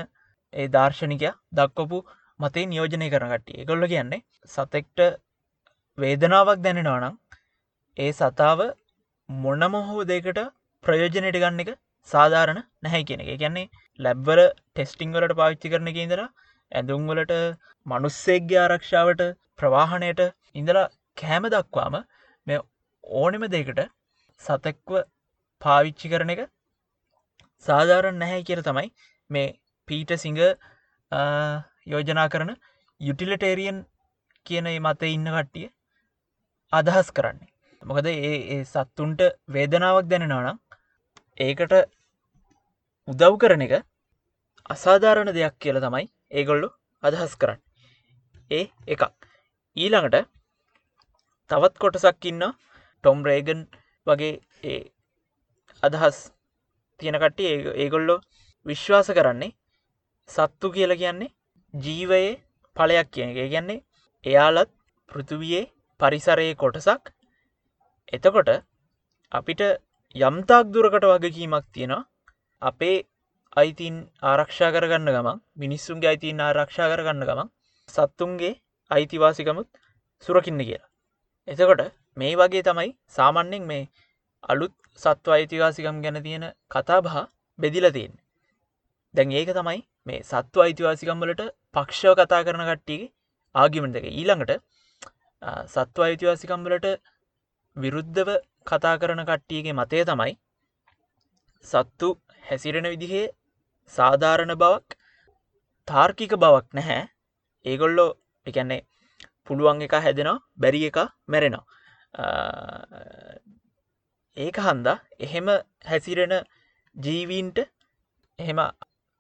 ඒ 0.54 0.68
දර්ශනිකය 0.68 1.32
දක්කොපු 1.54 2.00
මතේ 2.40 2.66
නියෝජනය 2.66 3.08
කරන 3.10 3.32
කට්ටිය 3.32 3.60
ඒගොල්ල 3.60 3.88
කියන්නේ 3.92 4.24
සතෙක්ට 4.50 5.00
වේදනාවක් 5.98 6.60
දැනෙනවනම් 6.64 7.16
ඒ 7.98 8.12
සතාව 8.14 8.62
මොනම 9.30 9.76
හෝ 9.88 10.04
දෙකට 10.06 10.40
ප්‍රයෝජනයට 10.84 11.38
ගන්න 11.38 11.62
එක 11.64 11.72
සාධාරණ 12.10 12.62
නැහැ 12.84 13.04
කියන 13.10 13.24
එක. 13.24 13.32
කියන්නේ 13.42 13.70
ලැබ්වල 14.00 14.42
ටෙස්ටිං 14.46 15.16
වලට 15.16 15.40
පාවිච්චි 15.42 15.72
කරන 15.74 15.92
එක 15.92 16.00
ඉඳලා 16.06 16.30
ඇඳුම්වලට 16.72 17.34
මනුස්සෙක්ගේ 17.86 18.62
ආරක්ෂාවට 18.64 19.24
ප්‍රවාහණයට 19.60 20.22
ඉඳලා 20.56 20.86
කෑම 21.18 21.48
දක්වාම 21.54 21.96
මේ 22.48 22.60
ඕනෙම 23.20 23.46
දෙකට 23.56 23.82
සතෙක්ව 24.42 24.96
පාවිච්චි 25.62 26.12
කරන 26.14 26.34
එක 26.36 26.42
සාධාරණ 27.66 28.22
නැහැ 28.24 28.46
කියර 28.50 28.62
තමයි 28.70 28.88
මේ 29.30 29.48
පීට 29.88 30.14
සිංහ 30.24 30.42
යෝජනා 31.92 32.28
කරන 32.30 32.52
යුටිලටේරියන් 33.02 33.80
කියන 34.46 34.68
මත 34.76 35.12
ඉන්න 35.16 35.28
කට්ටිය 35.36 35.68
අදහස් 36.74 37.10
කරන්නේ. 37.18 37.52
මොකද 37.82 38.08
ඒ 38.10 38.60
සත්තුන්ට 38.66 39.22
වේදනාවක් 39.56 40.08
දැනෙනවනම් 40.12 40.58
ඒකට 41.38 41.74
උදව් 43.08 43.36
කරන 43.42 43.62
එක 43.64 43.74
අසාධාරණ 44.70 45.30
දෙයක් 45.34 45.56
කියල 45.62 45.78
තමයි 45.82 46.06
ඒගොල්ලු 46.32 46.68
අදහස් 47.04 47.34
කරන්න. 47.42 47.60
ඒ 48.52 48.64
එකක්. 48.88 49.04
ඊළඟට 49.78 50.30
තවත් 51.50 51.76
කොටසක් 51.84 52.26
ඉන්න 52.26 52.46
ටොම් 53.04 53.20
රේගන් 53.28 53.62
වගේ 54.08 54.32
ඒ 54.64 54.80
අදහස් 55.84 56.18
තියෙනකට 57.00 57.44
ඒගොල්ලෝ 57.78 58.18
විශ්වාස 58.66 59.12
කරන්නේ 59.12 59.56
සත්තු 60.30 60.74
කියල 60.76 60.96
කියන්නේ 60.96 61.36
ජීවයේ 61.74 62.34
පලයක් 62.76 63.08
කියන 63.14 63.30
එක. 63.32 63.40
කියන්නේ 63.46 63.86
එයාලත් 64.24 64.72
පෘතුවයේ 65.12 65.64
පරිසරයේ 66.00 66.56
කොටසක්. 66.56 67.04
එතකොට 68.14 68.50
අපිට 69.32 69.62
යම්තාක් 70.16 70.66
දුරකට 70.74 71.06
වගකීමක් 71.14 71.66
තියෙනවා. 71.74 72.04
අපේ 72.62 72.98
අයිතින් 73.58 73.98
ආරක්ෂා 74.24 74.72
කරගන්න 74.72 75.10
ගමන් 75.10 75.42
මිනිස්සුන්ගේ 75.56 76.10
අයිතින් 76.12 76.42
ආරක්ෂා 76.42 76.88
කරගන්න 76.92 77.28
ගමන් 77.30 77.50
සත්තුන්ගේ 77.90 78.54
අයිතිවාසිකමුත් 78.92 79.68
සුරකින්න 80.28 80.60
කියලා. 80.60 80.90
එතකොට 81.48 81.82
මේ 82.18 82.34
වගේ 82.36 82.64
තමයි 82.64 82.90
සාමන්‍යෙන් 83.10 83.64
මේ 83.72 83.90
අලුත් 84.44 84.74
සත්ව 85.00 85.36
අයිතිවාසිකම් 85.38 85.98
ගැන 86.04 86.20
තියෙන 86.24 86.46
කතා 86.72 87.00
බහ 87.02 87.16
බෙදිලතියෙන්. 87.60 88.14
දැන් 89.16 89.32
ඒක 89.32 89.52
තමයි 89.52 89.80
මේ 90.06 90.24
සත්ව 90.24 90.66
අයිතිවාසිකම්වලට 90.66 91.44
පක්ෂව 91.76 92.14
කතා 92.20 92.42
කරන 92.48 92.64
කට්ටියගේ 92.70 93.14
ආගිමෙන්ට 93.56 94.00
එක 94.00 94.08
ඊළඟට 94.12 94.52
සත්ව 95.68 96.08
අයිතිවාසිකම්වලට 96.08 96.88
විරුද්ධව 97.78 98.30
කතා 98.68 98.96
කරන 98.98 99.22
කට්ටියගේ 99.24 99.78
මතය 99.80 100.04
තමයි 100.10 100.34
සත්තු 101.66 102.10
හැසිරෙන 102.46 102.88
විදිහේ 102.94 103.26
සාධාරණ 103.94 104.54
බවක් 104.64 104.98
තාර්කික 105.88 106.34
බවක් 106.44 106.68
නැහැ. 106.74 107.04
ඒගොල්ලෝ 107.66 108.10
එකන්නේ 108.46 108.82
පුළුවන් 109.48 109.82
එක 109.86 109.96
හැදෙනවා 110.06 110.44
බැරි 110.62 110.82
එක 110.90 110.98
මැරෙනවා. 111.28 111.66
ඒක 114.38 114.58
හන්දා 114.68 114.98
එහෙම 115.26 115.48
හැසිරෙන 115.92 116.34
ජීවීන්ට 116.96 117.60
එහෙම 118.40 118.60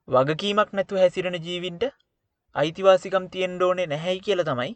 වගකීමක් 0.07 0.69
නැතු 0.77 1.01
හැසිරෙන 1.03 1.37
ජීවින්ට 1.45 1.85
අයිතිවාසිකම් 2.55 3.25
තියෙන් 3.33 3.55
ඩෝනේ 3.55 3.87
නැහැයි 3.93 4.25
කියල 4.25 4.41
තමයි 4.49 4.73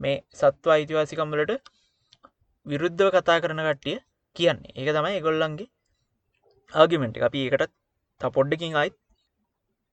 මේ 0.00 0.16
සත්ව 0.40 0.74
අයිතිවාසිකම්වලට 0.76 1.52
විරුද්ධව 2.66 3.08
කතා 3.14 3.38
කරන 3.42 3.62
කට්ටිය 3.66 3.98
කියන්නේ. 4.36 4.72
ඒක 4.78 4.88
තමයි 4.96 5.18
එගොල්ලන්ගේ 5.20 5.70
ආගිමෙන්ට් 6.72 7.22
අපි 7.28 7.44
ඒකටත් 7.44 7.70
ත 7.70 7.81
පොඩ්ඩකින් 8.30 8.76
අයිත් 8.76 8.96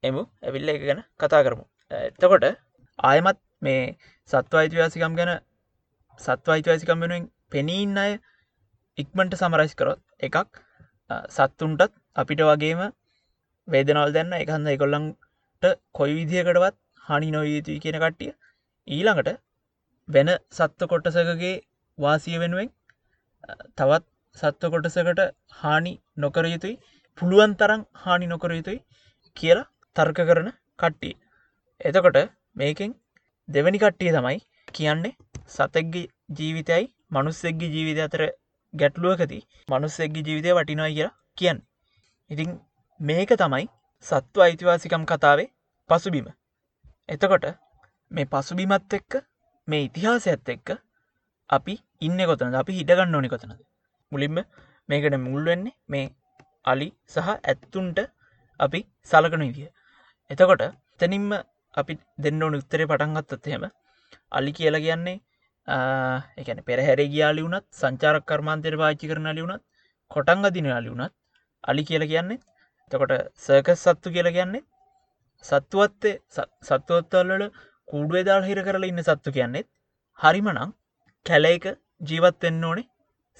එමු. 0.04 0.24
ඇවිල්ල 0.44 0.70
එක 0.70 0.82
ගැන 0.84 1.02
කතා 1.20 1.44
කරමු. 1.44 1.64
එතකොට 1.92 2.46
ආයමත් 3.00 3.40
මේ 3.62 3.82
සත්ව 4.30 4.62
අයිතිවාසිකම් 4.62 5.16
ගැන 5.16 5.32
සත්ව 6.20 6.56
අයිතිවාසිකම් 6.56 6.98
වෙනුවෙන් 6.98 7.26
පෙනීන්න 7.52 7.98
අය 7.98 8.12
ඉක්මට 8.98 9.36
සමරයිස් 9.36 9.74
කරොත් 9.76 10.02
එකක් 10.20 10.62
සත්තුන්ටත් 11.30 11.94
අපිට 12.16 12.42
වගේම 12.42 12.82
වේදනවල් 13.68 14.12
දැන්න 14.12 14.34
එකහන්න 14.34 14.68
එකොල්ලන්ට 14.68 15.70
කොයි 15.92 16.14
විදිහකටවත් 16.20 16.78
හනි 17.04 17.30
නොයුතුයි 17.32 17.80
කියන 17.80 17.98
කට්ටිය 17.98 18.32
ඊළඟට 18.88 19.40
වෙන 20.08 20.30
සත්ව 20.52 20.88
කොටසකගේ 20.88 21.56
වාසිය 21.98 22.38
වෙනුවෙන් 22.38 22.70
තවත් 23.76 24.06
සත්ව 24.36 24.72
කොටසකට 24.74 25.22
හානි 25.54 25.94
නොකර 26.18 26.46
යුතුයි. 26.46 26.76
පුළුවන් 27.20 27.54
තරම් 27.54 27.82
හානි 28.02 28.28
නොකර 28.28 28.52
යුතුයි 28.52 28.80
කියලා 29.38 29.68
තර්ක 29.96 30.20
කරන 30.30 30.50
කට්ටිය. 30.80 31.14
එතකොට 31.82 32.18
මේකෙන් 32.56 32.92
දෙවැනි 33.50 33.80
කට්ටිය 33.80 34.12
තමයි 34.16 34.38
කියන්නේ 34.68 35.14
සතෙක්ගේ 35.48 36.06
ජීවිතයයි 36.38 36.86
මනුස්සෙක්ගේ 37.12 37.70
ජීවිත 37.70 38.00
අතර 38.00 38.24
ගැටලුවකති 38.74 39.40
මනුස්සෙක්ගේ 39.70 40.24
ජීවිතය 40.28 40.54
වටිනවා 40.54 40.90
කියලා 40.90 41.12
කියන්න. 41.38 41.60
ඉතින් 42.30 42.52
මේක 43.00 43.34
තමයි 43.36 43.66
සත්ව 44.06 44.40
අයිතිවාසිකම් 44.40 45.04
කතාවේ 45.06 45.50
පසුබිම. 45.90 46.28
එතකොට 47.10 47.46
මේ 48.12 48.28
පසුබිමත් 48.28 48.94
එක්ක 48.94 49.20
මේ 49.68 49.82
ඉතිහාසඇත් 49.84 50.50
එක්ක 50.50 50.70
අපි 51.50 51.76
ඉන්න 52.02 52.22
කොතන 52.26 52.56
අපි 52.56 52.78
හිටගන්න 52.80 53.16
ඕනි 53.16 53.30
කොතනද 53.30 53.60
මුලින්ම 54.12 54.40
මේකට 54.90 55.20
මුල්වෙන්නේ 55.20 55.78
මේ 55.88 56.06
අලි 56.66 56.88
සහ 57.08 57.30
ඇත්තුන්ට 57.30 58.00
අපි 58.60 58.80
සලකන 59.12 59.44
විදිිය. 59.48 59.70
එතකොට 60.32 60.64
තැනින්ම 61.00 61.32
අපි 61.74 61.94
දෙන්න 62.18 62.44
ඕන 62.44 62.60
උත්තරේ 62.60 62.90
පටන්ගත්තත් 62.92 63.52
හෙම 63.54 63.66
අලි 64.32 64.52
කියලා 64.52 64.86
කියන්නේ 64.86 65.18
එකන 66.42 66.60
පෙරහැර 66.68 67.00
ගියාලි 67.14 67.46
වුනත් 67.46 67.66
සංචාරක් 67.72 68.26
කර්මාන්තර 68.30 68.76
පාච්චි 68.82 69.12
කරන 69.12 69.30
ලියුණත් 69.38 69.64
කොටංග 70.12 70.46
දින 70.56 70.68
අලිවුණත් 70.80 71.14
අලි 71.64 71.84
කියල 71.90 72.06
කියන්නේ 72.12 72.40
තකොට 72.92 73.14
සර්කස් 73.46 73.86
සත්තු 73.86 74.14
කියල 74.16 74.30
කියන්නේ 74.38 74.64
සත්තුවත්තේ 75.44 76.16
සත්තුවත්තල්ලට 76.68 77.54
කූඩුවේ 77.88 78.26
දාල් 78.30 78.44
හිර 78.50 78.60
කරලා 78.68 78.92
ඉන්න 78.92 79.04
සත්තු 79.04 79.36
කියන්නෙත් 79.38 79.68
හරිමනං 80.20 80.74
කැලේක 81.26 81.66
ජීවත්වෙන්න 82.02 82.64
ඕනේ 82.64 82.88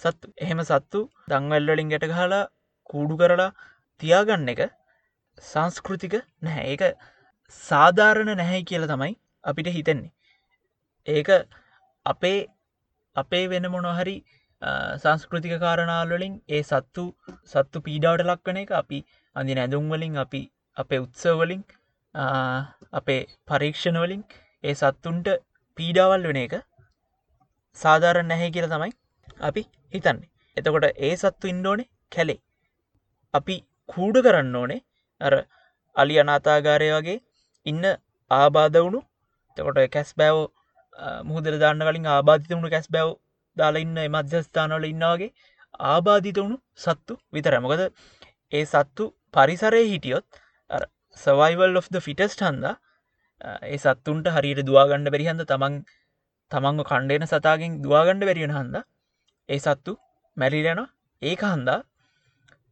සත්තු. 0.02 0.26
එහෙම 0.44 0.62
සත්තු 0.64 1.00
දංවල්වලින් 1.32 1.92
ගැට 1.94 2.08
ගහලා 2.12 2.44
කූඩු 2.90 3.20
කරලා 3.22 3.50
තියාගන්න 4.02 4.52
එක 4.54 4.62
සංස්කෘතික 5.44 6.16
නැහැ. 6.42 6.66
ඒක 6.68 6.84
සාධාරණ 7.62 8.32
නැහැ 8.38 8.62
කියල 8.64 8.86
තමයි 8.88 9.14
අපිට 9.44 9.70
හිතෙන්නේ. 9.70 10.12
ඒක 11.08 11.30
අපේ 12.06 12.40
අපේ 13.16 13.46
වෙන 13.48 13.68
මොනොහරි 13.72 14.16
සංස්කෘතික 15.02 15.54
කාරණාවලින් 15.60 16.34
ඒ 16.50 16.62
සත්තු 16.64 17.06
සත්තු 17.46 17.84
පීඩාවට 17.88 18.26
ලක්වන 18.26 18.62
එක 18.64 18.72
අපි 18.82 19.00
අඳි 19.36 19.60
නැදුම්වලින් 19.60 20.18
අපි 20.18 20.42
අපේ 20.78 21.00
උත්සවලින් 21.00 21.62
අපේ 22.94 23.22
පරීක්ෂණවලින් 23.48 24.24
ඒ 24.64 24.74
සත්තුන්ට 24.74 25.30
පීඩාවල් 25.78 26.28
වෙන 26.30 26.42
එක 26.44 26.56
සාධාරණ 27.78 28.30
නැහැ 28.32 28.52
කියල 28.52 28.68
තමයි 28.68 28.94
අපි 29.42 29.64
හිතන්නේ. 29.94 30.30
එතකොට 30.58 30.86
ඒ 31.00 31.16
සත්තු 31.16 31.46
ඉන්ඩෝනේ 31.48 31.92
කැලේ. 32.12 32.40
අපි 33.34 33.56
කූඩ 33.90 34.18
කරන්න 34.20 34.56
ඕනේ. 34.56 34.82
අර 35.22 35.34
අලි 35.96 36.16
අනාතාගාරය 36.18 36.90
වගේ 36.92 37.20
ඉන්න 37.66 37.86
ආබාධ 38.32 38.78
වුණු 38.78 39.02
තකොට 39.58 39.80
කැස් 39.90 40.12
බෑවෝ 40.14 40.48
මුහදර 41.24 41.54
දාන්න 41.58 41.82
කලින් 41.82 42.08
ආබාධිත 42.08 42.52
වුණු 42.52 42.70
කැස් 42.70 42.88
බැව් 42.88 43.10
දාලා 43.58 43.84
ඉන්න 43.86 43.98
මධ්‍යස්ථානවල 44.08 44.86
ඉන්නවාගේ 44.86 45.32
ආබාධිත 45.88 46.38
වුණු 46.38 46.58
සත්තු 46.78 47.14
විතර 47.34 47.56
මොකද 47.60 47.84
ඒ 48.52 48.64
සත්තු 48.66 49.04
පරිසරය 49.34 49.84
හිටියොත් 49.86 50.26
සවයිවල් 51.18 51.76
of 51.76 51.88
the 51.90 52.02
ෆිටස්ට 52.02 52.42
හන්ද 52.42 52.66
ඒ 53.66 53.78
සත්තුන්ට 53.78 54.28
හරියට 54.36 54.62
දවාගණ්ඩ 54.64 55.12
බැරිහන්ද 55.14 55.44
තමන් 55.46 55.76
තමන්ග 56.52 56.82
කණ්ඩේන 56.84 57.28
සතාගෙන් 57.28 57.78
දවාගණ්ඩ 57.84 58.28
වැරියෙන 58.30 58.54
හන්ද 58.54 58.76
ඒ 59.50 59.60
සත්තු 59.60 59.94
මැරිලෙන 60.38 60.82
ඒක 61.22 61.44
හන්දා 61.46 61.80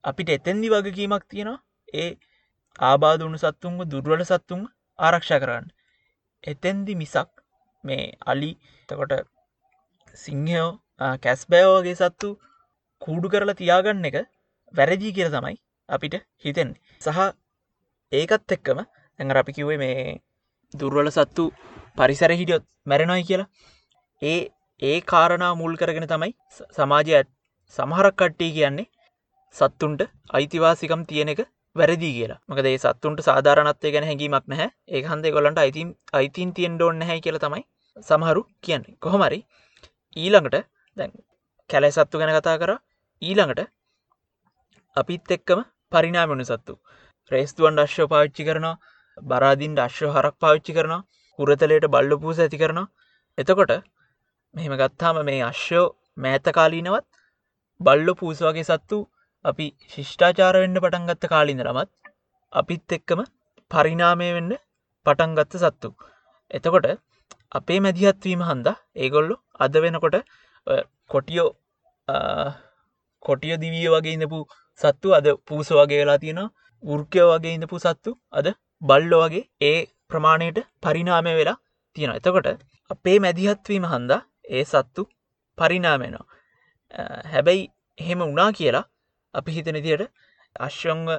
අපිට 0.04 0.30
එතැන්දි 0.30 0.74
වගකීමක් 0.74 1.24
තියෙනවා. 1.26 1.64
ඒ 1.94 2.10
ආබාධුණු 2.80 3.38
සත්තුන්ග 3.38 3.78
දුර්වල 3.86 4.24
සත්තුන් 4.24 4.62
ආරක්ෂා 5.00 5.40
කරන්න. 5.40 5.66
එතැන්දි 6.44 6.94
මිසක් 6.96 7.30
මේ 7.84 8.04
අලි 8.26 8.52
තකොට 8.90 9.14
සිංහයෝ 10.16 10.70
කැස් 11.24 11.42
බෑවෝගේ 11.46 11.96
සත්තු 11.96 12.30
කූඩු 13.02 13.28
කරලා 13.30 13.60
තියාගන්න 13.62 14.08
එක 14.10 14.18
වැරදිී 14.74 15.16
කියර 15.18 15.30
තමයි 15.30 15.58
අපිට 15.90 16.16
හිතෙන් 16.38 16.70
සහ 17.02 17.20
ඒකත් 18.12 18.52
එක්කම 18.52 18.80
ඇඟ 18.80 19.36
අපි 19.36 19.58
කිවේ 19.58 19.80
මේ 19.84 19.98
දුර්වල 20.74 21.10
සත්තු 21.10 21.44
පරිසර 21.98 22.32
හිටියොත් 22.32 22.64
මැරෙනොයි 22.86 23.24
කියලා. 23.24 23.50
ඒ 24.22 24.40
ඒ 24.82 24.98
කාරණා 25.04 25.54
මුල් 25.56 25.74
කරගෙන 25.76 26.08
තමයි 26.08 26.34
සමාජය 26.78 27.22
සමහරක් 27.78 28.16
කට්ටි 28.16 28.48
කියන්නේ 28.52 28.88
සත්තුන්ට 29.56 30.02
අයිතිවාසිකම් 30.38 31.02
තියෙන 31.10 31.32
එක 31.34 31.42
වැරදි 31.76 32.10
කියලා. 32.18 32.40
මකද 32.50 32.68
ඒ 32.68 32.80
සත්තුන්ට 32.84 33.22
සාධාරනත්වය 33.28 33.92
ගැන 33.96 34.08
හැඟීමක් 34.10 34.46
නැහැ. 34.48 34.70
ඒ 34.88 35.02
හන්දේ 35.12 35.32
ගොලන්ට 35.32 35.64
අයිතින් 35.64 35.90
අයිතින් 36.14 36.52
තියෙන් 36.54 36.76
ඩෝන්න 36.78 37.02
හැ 37.10 37.20
කියල 37.26 37.40
තමයි 37.46 37.64
සමහරු 38.10 38.42
කියන්නේ. 38.64 38.98
කොහොමරි 39.04 39.40
ඊළඟට 40.18 40.58
දැන් 40.98 41.12
කැලෑ 41.70 41.96
සත්තු 41.98 42.22
ගැන 42.22 42.34
කතා 42.38 42.58
කර. 42.62 42.72
ඊළඟට 43.22 43.62
අපිත් 44.96 45.32
එක්කම 45.32 45.62
පරිනාමනු 45.92 46.46
සත්තු. 46.52 46.74
රේස්තුවන් 47.32 47.84
ශ්‍ය 47.88 48.08
පාච්චි 48.14 48.48
කරනවා. 48.48 48.76
බරාදින්ට 49.18 49.80
අශ්ව 49.80 50.10
හරක් 50.16 50.36
පාවිච්චි 50.40 50.74
කරනවා. 50.78 51.02
හුරතලයට 51.40 51.86
බල්ල 51.94 52.12
පූස 52.24 52.40
ඇති 52.40 52.58
කරනවා. 52.58 52.88
එතකොට 53.38 53.72
මෙහෙම 54.54 54.74
ගත්තාම 54.82 55.18
මේ 55.26 55.42
අශ්‍යෝ 55.44 55.86
මෑතකාලීනවත් 56.18 57.06
බල්ලො 57.80 58.14
පූසවාගේ 58.16 58.64
සත්තු 58.64 58.98
අපි 59.48 59.66
ශිෂ්ඨාචාර 59.92 60.56
වෙන්න 60.56 60.78
පටන්ගත්ත 60.78 61.26
කාලින්දරමත් 61.28 61.92
අපිත් 62.54 62.92
එක්කම 62.92 63.22
පරිනාමය 63.72 64.30
වෙන්න 64.32 64.54
පටන්ගත්ත 65.06 65.54
සත්තු. 65.64 65.90
එතකොට 66.52 66.88
අපේ 67.52 67.80
මැදිහත්වීම 67.80 68.42
හන්ද 68.44 68.68
ඒගොල්ලු 68.98 69.36
අද 69.60 69.76
වෙනකොට 69.78 70.16
කොටියෝ 71.10 71.50
කොටිය 73.26 73.56
දිවිය 73.58 73.88
වගේ 73.88 74.16
ඉඳපු 74.18 74.40
සත්තු 74.80 75.14
අද 75.14 75.28
පූස 75.46 75.70
වගේ 75.72 76.00
වෙලා 76.02 76.18
තියෙන 76.18 76.42
වෘර්කය 76.84 77.22
වගේ 77.26 77.54
ඉඳපු 77.54 77.78
සත්තු 77.80 78.12
අද 78.32 78.48
බල්ලෝ 78.82 79.22
වගේ 79.24 79.46
ඒ 79.62 79.78
ප්‍රමාණයට 80.10 80.60
පරිනාමය 80.84 81.34
වෙලා 81.34 81.58
තියෙන 81.96 82.12
එතකොට 82.12 82.48
අපේ 82.90 83.18
මැදිහත්වීම 83.20 83.86
හන්දා 83.86 84.22
ඒ 84.50 84.64
සත්තු 84.66 85.02
පරිනාමෙනවා 85.58 86.26
හැබැයි 87.28 87.66
එහෙම 87.98 88.22
වනා 88.26 88.52
කියලා 88.52 88.86
අපි 89.38 89.52
හිතන 89.58 89.78
තියට 89.86 90.04
අශ්‍යංව 90.60 91.10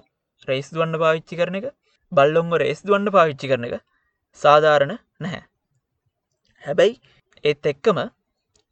රේස් 0.49 0.69
දුවන්න 0.75 0.97
පාවිච්චි 1.03 1.39
කරන 1.41 1.59
එක 1.61 1.69
බල්ලොංග 2.13 2.51
රේස් 2.63 2.81
දුවන්න 2.83 3.15
පාවිච්චි 3.17 3.51
කරන 3.51 3.69
එක 3.69 3.75
සාධාරණ 4.41 4.95
නැහැ. 5.21 5.43
හැබැයි 6.63 6.95
ඒත් 7.45 7.71
එක්කම 7.73 7.99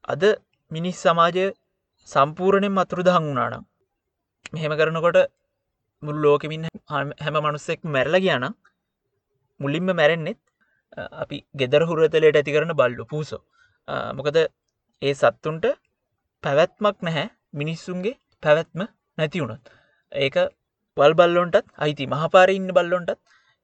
අද 0.08 0.22
මිනිස් 0.70 0.98
සමාජය 1.04 1.46
සම්පූර්ණයෙන් 2.08 2.72
මතුරු 2.72 3.02
දහං 3.02 3.24
වුණානම් 3.28 3.64
මෙහෙම 4.52 4.72
කරනකොට 4.80 5.18
මුල් 6.02 6.16
ලෝකමින් 6.18 6.66
හැම 7.20 7.36
මනුස්සෙක් 7.38 7.80
මැරල 7.86 8.16
කියනම් 8.18 8.54
මුලින්ම 9.60 9.88
මැරෙන්නෙත් 9.92 10.40
අපි 11.14 11.36
ගෙදර 11.54 11.82
හුරතලයට 11.88 12.38
ඇති 12.38 12.54
කරන 12.54 12.72
බල්ලු 12.74 13.04
පූසෝ. 13.06 13.42
මොකද 14.16 14.36
ඒ 15.02 15.14
සත්තුන්ට 15.14 15.66
පැවැත්මක් 16.44 16.96
නැහැ 17.00 17.26
මිනිස්සුන්ගේ 17.54 18.20
පැවැත්ම 18.42 18.80
නැති 19.18 19.42
වුණොත්. 19.42 19.62
ඒක 20.12 20.36
වල් 20.96 21.14
බල්ලොන්ටත් 21.20 21.66
අයිති 21.84 22.04
මහපාර 22.14 22.48
ඉන්න 22.56 22.68
බල්ලොන්ටත් 22.78 23.20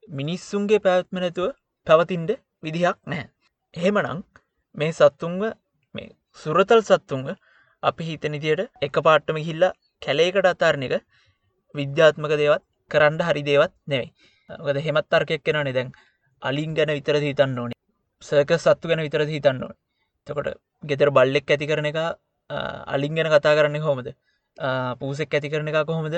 මිනිස්සුන්ගේ 0.08 0.82
පැවැත්ම 0.86 1.18
නැතුව 1.24 1.48
පැවතින්ට 1.86 2.30
විදිහක් 2.64 2.98
නැහැ. 3.06 3.28
එහෙමනං 3.74 4.20
මේ 4.74 4.92
සත්තුන්ව 4.92 5.42
මේ 5.94 6.08
සුරතල් 6.40 6.82
සත්තුන්ව 6.90 7.28
අපි 7.82 8.02
හිතනිතියට 8.08 8.62
එක 8.86 8.96
පාට්ටම 9.06 9.38
හිල්ලා 9.48 9.72
කැලේකට 10.02 10.48
අතාරණ 10.52 10.86
එක 10.88 10.94
විද්‍යාත්මක 11.74 12.34
දේවත් 12.42 12.64
කරන්න 12.90 13.22
හරි 13.28 13.42
දේවත් 13.50 13.72
නෙවෙයි. 13.90 14.10
ගද 14.66 14.76
හෙමත් 14.86 15.06
තර්කයක් 15.12 15.42
කෙනනේ 15.46 15.76
දැන්. 15.78 15.92
අලින් 16.42 16.74
ගැන 16.76 16.90
විතර 16.98 17.16
හිතන්න 17.24 17.58
ඕනේ? 17.58 17.78
සර්ක 18.22 18.50
සත්තු 18.64 18.88
ගැන 18.90 19.02
විතර 19.06 19.24
හිතන්න 19.34 19.62
ඕන? 19.64 19.74
තකොට 20.26 20.48
ගෙතර 20.82 21.10
බල්ලෙක් 21.16 21.50
ඇති 21.50 21.66
කරන 21.70 21.88
එක 21.90 21.98
අලින් 22.94 23.14
ගැන 23.16 23.30
කතා 23.34 23.56
කරන්න 23.58 23.84
හොමද 23.86 24.08
පූසෙක් 24.98 25.30
ඇති 25.30 25.48
කරන 25.48 25.68
එක 25.68 25.78
කොහොමද? 25.86 26.16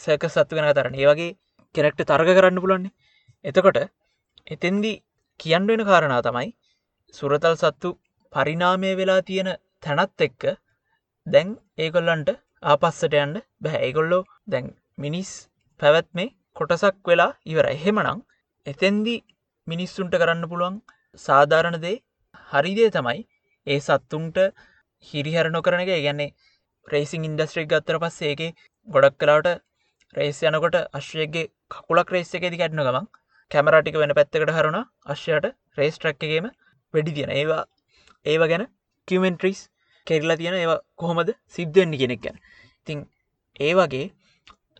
සෑක 0.00 0.24
සත්තු 0.26 0.52
ගැන 0.52 0.70
තරන්න 0.70 0.96
ඒ 0.96 1.06
වගේ 1.06 1.36
කෙනෙක්ට 1.74 2.00
තර්ග 2.04 2.30
කරන්න 2.30 2.58
පුලන්නේ 2.58 2.94
එතකොට 3.44 3.78
එතෙන්දි 4.46 4.92
කියන්න 5.40 5.66
වෙන 5.66 5.82
කාරණා 5.84 6.22
තමයි 6.22 6.48
සුරතල් 7.14 7.56
සත්තු 7.56 7.88
පරිනාමය 8.32 8.90
වෙලා 8.94 9.20
තියෙන 9.22 9.50
තැනත් 9.82 10.20
එක්ක 10.20 10.42
දැන් 11.26 11.48
ඒගොල්ලන්ට 11.78 12.30
ආපස්සට 12.64 13.14
යන්න 13.16 13.36
බැහැ 13.60 13.82
ඒගොල්ලෝ 13.82 14.22
දැන් 14.46 14.66
මිනිස් 14.98 15.30
පැවැත්මේ 15.80 16.34
කොටසක් 16.56 17.00
වෙලා 17.04 17.30
ඉවර 17.44 17.66
එහෙමනං 17.68 18.20
එතැන්දි 18.66 19.16
මිනිස්සුන්ට 19.66 20.14
කරන්න 20.14 20.48
පුළුවන් 20.48 20.76
සාධාරණ 21.18 21.78
දේ 21.78 21.96
හරිදේ 22.48 22.90
තමයි 22.90 23.20
ඒ 23.66 23.78
සත්තුන්ට 23.80 24.38
හිරිහර 25.06 25.46
නොකරන 25.48 25.82
එක. 25.82 25.90
ගැන්නේ 25.98 26.34
රේසින් 26.88 27.26
ඉන්ඩස්ට්‍රික් 27.28 27.68
ගත්තර 27.70 27.98
පස්සේ 28.02 28.32
ඒක 28.32 28.42
ගොඩක් 28.88 29.16
කලාට 29.20 29.48
රේස් 30.14 30.38
යනකොට 30.42 30.76
අශ්වයගේ 30.98 31.46
කකුලක් 31.70 32.10
රේස් 32.10 32.30
එකෙදි 32.38 32.60
කැටන 32.60 32.82
ගමන් 32.82 33.06
කැමරටික 33.50 33.96
වෙන 34.02 34.14
පැත්තකට 34.18 34.52
හරුණ 34.56 34.78
අශ්‍යයට 35.06 35.46
රේස් 35.78 35.96
ට්‍රක්කගේම 35.96 36.46
වැඩි 36.94 37.16
තියෙන 37.16 37.32
ඒවා 37.32 37.62
ඒව 38.26 38.44
ගැන 38.52 38.64
කිමෙන්ට්‍රීස් 39.08 39.60
කෙරලා 40.06 40.36
තියෙන 40.36 40.56
ඒවා 40.56 40.80
කොහොමද 40.96 41.30
සිද්ධවෙන්නේ 41.48 42.00
කෙනෙක් 42.02 42.22
ගැන. 42.22 42.36
තිං 42.86 42.98
ඒ 43.60 43.72
වගේ 43.74 44.06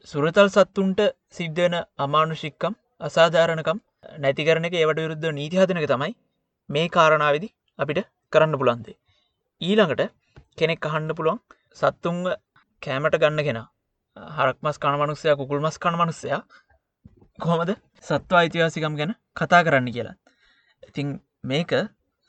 සුරතල් 0.08 0.48
සත්තුන්ට 0.48 1.00
සිද්ධවෙන 1.30 1.76
අමානුෂික්කම් 1.98 2.74
අසාධාරණකම් 3.00 3.78
නැතිකරන 4.18 4.68
එක 4.68 4.74
ඒවට 4.74 5.02
විරුද්ධ 5.02 5.28
නීතිහදනක 5.32 5.88
තමයි 5.92 6.12
මේ 6.68 6.86
කාරණාවදි 6.88 7.48
අපිට 7.78 8.00
කරන්න 8.32 8.58
පුළන්දේ. 8.60 8.96
ඊළඟට 9.60 10.12
කෙනෙක් 10.58 10.88
අහන්න 10.88 11.16
පුළුවන් 11.18 11.40
සත්තුන්ව 11.76 12.26
කෑමට 12.82 13.18
ගන්න 13.22 13.46
කෙන 13.46 13.58
හරක්මස් 14.36 14.78
කණමනුස්සය 14.82 15.34
කුකුල් 15.40 15.60
මස් 15.60 15.76
කණ 15.78 15.98
මනුස්සයා 16.00 16.40
කොහොමද 17.38 17.70
සත්ව 18.04 18.34
අයිතිවාසිකම් 18.34 18.94
ගැන 18.98 19.12
කතා 19.36 19.62
කරන්න 19.66 19.88
කියලා. 19.92 20.16
ඉතිං 20.82 21.08
මේක 21.44 21.72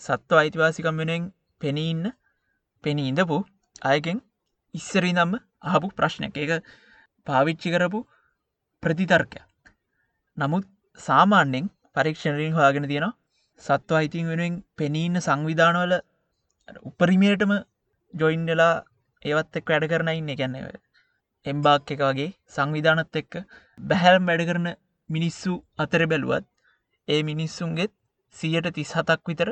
සත්ව 0.01 0.39
අයිතිවාසිකම් 0.41 0.95
වෙනුවෙන් 1.01 1.23
පෙනීඉන්න 1.61 2.07
පෙනී 2.83 3.07
ඉඳපු 3.11 3.37
අයගෙන් 3.83 4.19
ඉස්සරී 4.73 5.13
නම්ම 5.13 5.33
අහපු 5.65 5.87
ප්‍රශ්නයක් 5.97 6.37
ඒක 6.37 6.51
පාවිච්චි 7.27 7.69
කරපු 7.73 7.99
ප්‍රතිතර්කය. 8.83 9.39
නමුත් 10.37 10.65
සාමාන්‍යෙන් 10.99 11.65
පරීක්ෂණරින් 11.95 12.57
හොයාගෙන 12.57 12.89
තියෙනවා 12.91 13.17
සත්ව 13.61 13.99
අයිතින් 13.99 14.29
වෙනුවෙන් 14.31 14.55
පෙනීන්න 14.77 15.17
සංවිධානවල 15.19 15.93
උපරිමයටම 16.89 17.51
ජොයින්ඩලා 18.13 18.73
ඒවත් 19.27 19.59
එක් 19.59 19.71
වැඩ 19.71 19.89
කරන 19.91 20.09
ඉන්න. 20.11 20.31
ගැන්න 20.33 20.55
එම්බාක් 21.45 21.91
එක 21.93 22.01
වගේ 22.01 22.29
සංවිධානත් 22.47 23.19
එක්ක 23.21 23.33
බැහැල්ම් 23.79 24.29
වැඩ 24.29 24.43
කරන 24.49 24.67
මිනිස්සු 25.09 25.53
අතර 25.77 26.03
බැලුවත් 26.11 26.45
ඒ 27.07 27.21
මිනිස්සුන්ගෙත් 27.23 27.93
සියට 28.35 28.67
තිස් 28.73 28.91
හතක් 28.93 29.21
විතර 29.27 29.49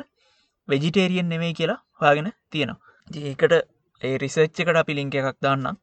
වෙජිටේරියන් 0.68 1.30
නෙමේ 1.30 1.54
කියලා 1.54 1.80
හොයාගෙන 2.00 2.30
තියෙනවා. 2.52 2.80
ඒකට 3.26 3.54
ඒ 4.02 4.16
රිසච්චකට 4.18 4.82
අපි 4.82 4.94
ලිංක 4.94 5.16
එකක් 5.16 5.40
දාන්නම්. 5.42 5.78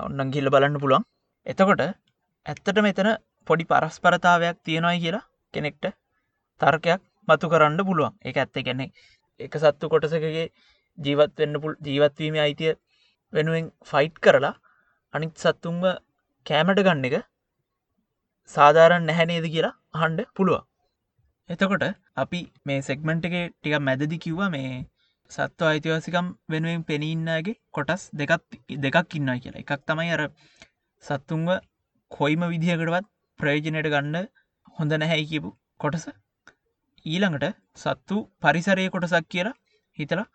ඔන්නන් 0.00 0.32
ගිල්ල 0.34 0.52
බලන්න 0.54 0.80
පුළුවන්. 0.82 1.04
එතකොට 1.46 1.82
ඇත්තට 1.82 2.78
මෙතන 2.80 3.10
පොඩි 3.46 3.64
පරස්පරතාවයක් 3.64 4.56
තියෙනයි 4.64 5.02
කියලා 5.04 5.24
කෙනෙක්ට 5.54 5.84
තර්කයක් 6.60 7.02
මතු 7.28 7.46
කරන්න 7.48 7.80
පුළුවන්. 7.80 8.12
එක 8.22 8.36
ඇත්ත. 8.36 8.56
ගැනෙ 8.66 8.86
එක 9.40 9.54
සත්තු 9.56 9.88
කොටසකගේ 9.88 10.46
ජීවත් 10.98 11.32
වෙන්න 11.38 11.60
පුල් 11.62 11.74
ජීවත්වීම 11.80 12.34
අයිතිය 12.38 12.72
වෙනුවෙන් 13.32 13.66
ෆයිට් 13.84 14.16
කරලා 14.18 14.54
අනිත් 15.14 15.34
සත්තුන්ව 15.36 15.84
කෑමට 16.46 16.82
ගන්න 16.86 17.06
එක 17.08 17.16
සාධාරණ 18.54 19.08
නැහැනේද 19.08 19.46
කියලා 19.54 19.74
හන්ඩ 19.94 20.30
පුළුවන්. 20.36 20.64
එතකොට 21.50 21.84
අපි 22.16 22.40
මේ 22.66 22.80
සෙක්මෙන්ට් 22.88 23.28
එක 23.28 23.36
ටික 23.52 23.74
මැදදි 23.80 24.22
කිව්වා 24.24 24.50
මේ 24.54 24.72
සත්ව 25.30 25.68
අයිතිවාසිකම් 25.68 26.26
වෙනුවෙන් 26.48 26.82
පෙනීන්නගේ 26.84 27.58
කොටස් 27.72 28.02
දෙකත් 28.12 28.58
දෙකක් 28.84 29.16
ඉන්නයි 29.18 29.38
කියලා. 29.42 29.62
එකක් 29.62 29.82
තමයි 29.88 30.10
අර 30.16 30.22
සත්තුන්ව 31.04 31.50
කොයිම 32.10 32.42
විදිහකටවත් 32.52 33.06
ප්‍රයෝජනයට 33.38 33.88
ගන්න 33.94 34.16
හොඳ 34.76 34.92
නැහැයි 34.94 35.30
කියපු 35.30 35.50
කොටස. 35.80 36.04
ඊළඟට 37.06 37.46
සත්තු 37.76 38.16
පරිසරය 38.42 38.84
කොටසක් 38.88 39.24
කියලා 39.28 39.56
හිතලා 39.98 40.26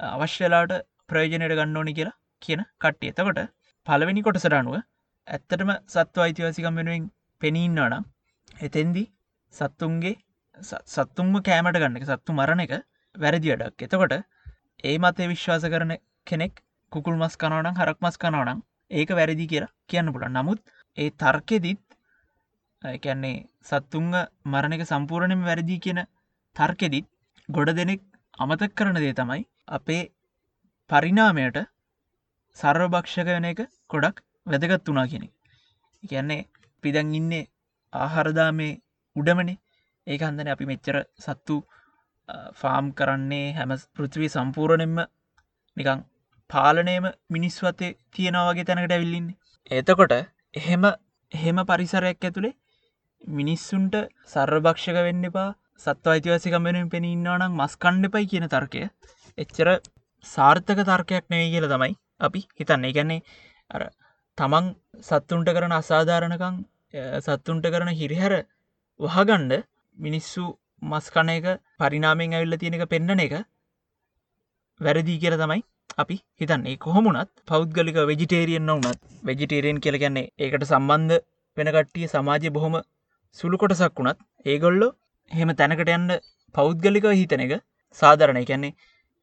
අවශ්‍යලාට 0.00 0.72
ප්‍රයෝජනයට 1.08 1.58
ගන්න 1.58 1.78
ඕනි 1.80 1.94
කියලා 1.94 2.16
කියන 2.42 2.62
කට්ටිය. 2.78 3.10
එතකොට 3.10 3.40
පළවෙනි 3.86 4.22
කොටසට 4.22 4.54
අනුව 4.54 4.76
ඇත්තටම 5.28 5.70
සත්ව 5.86 6.24
අයිතිවාසිකම් 6.24 6.74
වෙනුවෙන් 6.74 7.04
පෙනීන්නනම් 7.40 8.04
එතෙන්දි 8.60 9.04
සත්තුන්ගේ 9.52 10.14
සත්තුන්ම 10.88 11.34
කෑමට 11.42 11.76
ගන්න 11.76 11.98
එක 11.98 12.06
සත්තු 12.06 12.32
මරණ 12.32 12.64
එක 12.64 12.72
වැරදි 13.14 13.52
අඩක් 13.54 13.84
එතකොට 13.86 14.14
ඒ 14.84 14.96
මතේ 14.98 15.28
විශ්වාස 15.28 15.66
කරන 15.66 15.92
කෙනෙක් 16.26 16.54
කුකුල් 16.92 17.16
මස් 17.16 17.36
කනවනම් 17.36 17.76
හරක් 17.76 17.98
මස් 18.00 18.18
කනවනම් 18.18 18.60
ඒක 18.92 19.10
වැරදි 19.12 19.46
කියලා 19.46 19.72
කියන්න 19.86 20.12
පුළ 20.12 20.26
නමුත් 20.28 20.60
ඒ 20.98 21.10
තර්කෙදිත් 21.16 21.84
කැන්නේ 23.02 23.36
සත්තුන්ග 23.62 24.12
මරණක 24.46 24.84
සම්පූර්ණයම 24.86 25.42
වැරදි 25.44 25.78
කියන 25.80 26.00
තර්කෙදිත් 26.56 27.08
ගොඩ 27.48 27.72
දෙනෙක් 27.74 28.02
අමතක් 28.38 28.72
කරන 28.74 28.98
දේ 28.98 29.14
තමයි 29.14 29.42
අපේ 29.70 30.02
පරිනාමයට 30.90 31.58
සර්වභක්ෂක 32.58 33.28
වන 33.28 33.46
එක 33.46 33.60
කොඩක් 33.86 34.22
වැදගත් 34.46 34.88
වනා 34.88 35.06
කෙනෙ 35.08 35.28
කියන්නේ 36.02 36.42
පිදන් 36.84 37.14
ඉන්නේ 37.14 37.44
ආහරදා 37.92 38.50
මේ 38.52 38.72
උඩමනේ. 39.16 39.58
ඒක 40.06 40.22
හන්දන 40.22 40.48
අපි 40.48 40.64
මෙච්චර 40.66 40.96
සත්තු 41.18 41.56
ෆාම් 42.54 42.86
කරන්නේ 42.92 43.46
හැම 43.52 43.74
පෘතිවී 43.94 44.30
සම්පූරණයෙන්ම 44.30 44.98
නිකං 45.76 46.04
පාලනයම 46.50 47.06
මිනිස්වතේ 47.30 47.90
තියෙනවාගේ 48.12 48.64
තැනකට 48.64 48.94
ඇවිල්ලින්නේ 48.94 49.36
එතකොට 49.70 50.14
එහෙම 50.54 50.84
එහෙම 51.32 51.58
පරිසරයක් 51.66 52.20
ඇතුළේ 52.22 52.54
මිනිස්සුන්ට 53.34 53.96
සර්භක්ෂක 54.28 55.00
වෙන්න 55.00 55.30
එපා 55.30 55.48
සත්ව 55.78 56.14
අයිතිවාසිකමෙන් 56.14 56.90
පෙනඉන්නවනම් 56.90 57.58
මස් 57.58 57.74
කණ්ඩපයි 57.78 58.30
කියන 58.32 58.46
තර්කය 58.48 58.84
එච්චර 59.38 59.70
සාර්ථක 60.26 60.84
තර්කයක් 60.86 61.24
නෙවේ 61.28 61.50
කියල 61.50 61.68
තමයි 61.68 61.94
අපි 62.20 62.40
හිතන්නේ. 62.58 62.92
ගැන්නේ 62.92 63.20
අර 63.70 63.82
තමන් 64.38 64.66
සත්තුන්ට 65.02 65.50
කරන 65.56 65.74
අසාධාරණකං 65.80 66.56
සත්තුන්ට 67.26 67.66
කරන 67.74 67.90
හිරිහැර 68.00 68.34
වහගණ්ඩ 69.00 69.64
මිනිස්සු 69.96 70.44
මස්කණ 70.82 71.30
එක 71.30 71.46
පරිනාමෙන් 71.78 72.36
ඇවිල්ල 72.36 72.56
තියෙනක 72.56 72.84
පෙන්න්නන 72.88 73.24
එක 73.26 73.34
වැරදිී 74.80 75.20
කියල 75.22 75.36
තමයි 75.36 75.62
අපි 75.96 76.16
හිතන්නේ. 76.40 76.76
කොහොමුණත් 76.76 77.30
පෞද්ගලික 77.46 77.98
වෙජිටේරියන් 78.10 78.70
වනත් 78.76 79.00
වෙජිටේරියන් 79.22 79.80
කියලගන්නේ 79.84 80.30
ඒකට 80.38 80.64
සම්බන්ධ 80.70 81.18
වෙන 81.56 81.70
කට්ටිය 81.74 82.10
සමාජය 82.14 82.50
බොහොම 82.50 82.76
සුළු 83.36 83.56
කොටසක් 83.62 83.98
වුණත් 83.98 84.20
ඒගොල්ලො 84.46 84.88
හෙම 85.30 85.50
තැනකට 85.54 85.90
යන්න 85.96 86.12
පෞද්ගලිකව 86.54 87.10
හිතන 87.12 87.44
එක 87.46 87.54
සාධරණය. 87.98 88.44
කැන්නේ 88.44 88.76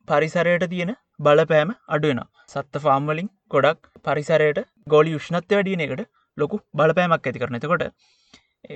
පරිසරයට 0.08 0.66
තියෙන 0.68 0.92
බලපෑම 1.20 1.72
අඩුවෙන 1.90 2.22
සත්ත 2.50 2.84
ෆාම්වලින් 2.86 3.30
ගොඩක් 3.52 3.90
පරිසරයට 4.06 4.60
ගෝලි 4.88 5.16
යුෂ්ණත්ව 5.16 5.56
වැඩියන 5.56 5.86
එකට 5.86 6.04
ලොකු 6.38 6.60
බලපෑමක් 6.74 7.28
ඇති 7.28 7.44
කරන 7.44 7.60
එතකොට 7.60 7.86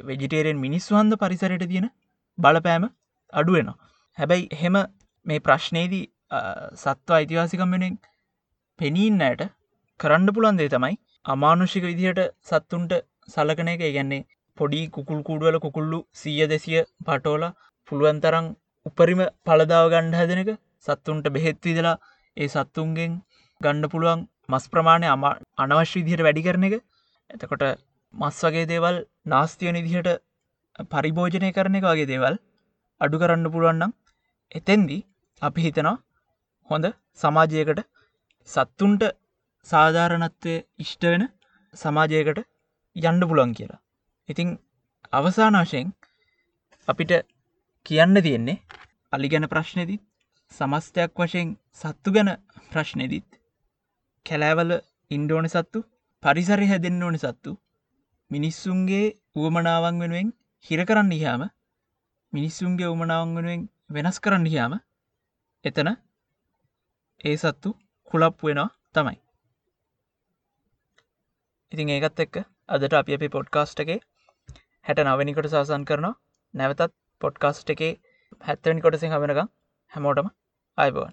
වෙජිටේරෙන් 0.09 0.57
මිනිස්වන්ද 0.57 1.19
පරිසරයට 1.19 1.65
තියෙන 1.65 1.89
බලපෑම 2.37 2.85
අඩුවෙනවා 3.33 3.77
හැබැයි 4.17 4.49
එහෙම 4.51 4.77
මේ 5.25 5.39
ප්‍රශ්නයේදී 5.41 6.05
සත්ව 6.77 7.15
අයිතිවාසිකම්මෙනෙන් 7.15 7.95
පෙනීන්නයට 8.79 9.43
කරන්න 9.99 10.29
පුළන් 10.29 10.59
දේ 10.59 10.69
තමයි 10.69 10.95
අමානුෂික 11.25 11.83
විදිහට 11.83 12.21
සත්තුන්ට 12.43 12.93
සලකන 13.27 13.69
එක. 13.69 13.81
ගැන්නේ 13.87 14.27
පොඩි 14.57 14.81
කුකුල් 14.89 15.19
කූඩුවල 15.23 15.57
කුකුල්ලු 15.59 15.99
සීය 16.13 16.47
දෙසිය 16.47 16.81
පටෝල 17.05 17.43
පුළුවන්තරං 17.87 18.47
උපරිම 18.85 19.21
පලදාව 19.45 19.85
ගණ්ඩ 19.89 20.19
හැදෙනක 20.19 20.51
සත්තුන්ට 20.85 21.27
බෙහෙත් 21.29 21.59
විදලා 21.63 21.97
ඒ 22.37 22.47
සත්තුන්ගෙන් 22.47 23.13
ගණ්ඩ 23.61 23.91
පුළුවන් 23.91 24.21
මස් 24.49 24.65
ප්‍රමාණය 24.67 25.07
අම 25.07 25.23
අනවශ්‍ය 25.57 25.97
විදිහයට 25.99 26.25
වැඩි 26.25 26.45
කරන 26.45 26.65
එක. 26.67 26.75
එතකොට 27.29 27.63
මස් 28.13 28.37
වගේ 28.45 28.65
දේවල් 28.65 28.95
නාස්තියන 29.25 29.75
ඉදිහට 29.75 30.09
පරිභෝජනය 30.91 31.49
කරන 31.51 31.79
එක 31.79 31.85
වගේ 31.85 32.09
දේවල් 32.11 32.35
අඩු 33.01 33.21
කරන්න 33.21 33.51
පුළුවන්නම් 33.53 33.91
එතෙන්දී 34.51 35.01
අපි 35.41 35.65
හිතනවා 35.65 35.97
හොඳ 36.69 36.85
සමාජයකට 37.19 37.81
සත්තුන්ට 38.47 39.03
සාධාරණත්වය 39.67 40.55
ඉෂ්ට 40.77 41.03
වෙන 41.05 41.23
සමාජයකට 41.73 42.39
යන්න 42.95 43.21
පුලන් 43.29 43.51
කියලා. 43.53 43.81
ඉතිං 44.29 44.49
අවසාන 45.13 45.57
වශයෙන් 45.59 45.89
අපිට 46.87 47.11
කියන්න 47.85 48.23
තියෙන්නේ 48.25 48.61
අලි 49.13 49.27
ගැන 49.31 49.47
ප්‍රශ්නයදිත් 49.47 50.01
සමස්තයක් 50.51 51.11
වශයෙන් 51.17 51.49
සත්තු 51.73 52.09
ගැන 52.11 52.29
ප්‍රශ්නයදිත් 52.71 53.27
කැලෑවල 54.25 54.71
ඉන්ඩෝනි 55.11 55.49
සත්තු 55.49 55.79
පරිසරි 56.23 56.67
හැදෙන්න්න 56.67 57.03
ඕනි 57.03 57.19
සත්තු. 57.19 57.51
මිනිස්සුන්ගේ 58.31 59.05
වුවමනාවන් 59.35 60.01
වෙනුවෙන් 60.01 60.29
හිර 60.65 60.81
කරන්න 60.85 61.13
හාම 61.21 61.43
මිනිස්සුන්ගේ 62.33 62.87
උමනාවන් 62.87 63.31
වෙනුවෙන් 63.37 63.61
වෙනස් 63.89 64.17
කරන්න 64.19 64.47
හාම 64.47 64.73
එතන 65.65 65.89
ඒ 67.21 67.35
සත්තු 67.37 67.69
කුලප් 68.11 68.37
වෙනවා 68.41 68.69
තමයි. 68.95 69.17
ඉතින් 71.71 71.89
ඒකත් 71.89 72.19
එක්ක 72.19 72.35
අදට 72.69 72.93
අපි 72.93 73.11
අපි 73.13 73.27
පොඩ්කාස්ට් 73.29 73.83
එකේ 73.83 73.99
හැට 74.85 75.05
නවනිකොට 75.05 75.47
සාසන් 75.47 75.83
කරනවා. 75.85 76.19
නැවතත් 76.53 76.91
පොඩ්කාස්ට් 77.21 77.69
එකේ 77.69 77.93
හැත්තවනි 78.41 78.81
කොටසින් 78.81 79.11
හමෙනකම් 79.11 79.49
හැමෝටම 79.92 80.28
අයිබවන් 80.78 81.12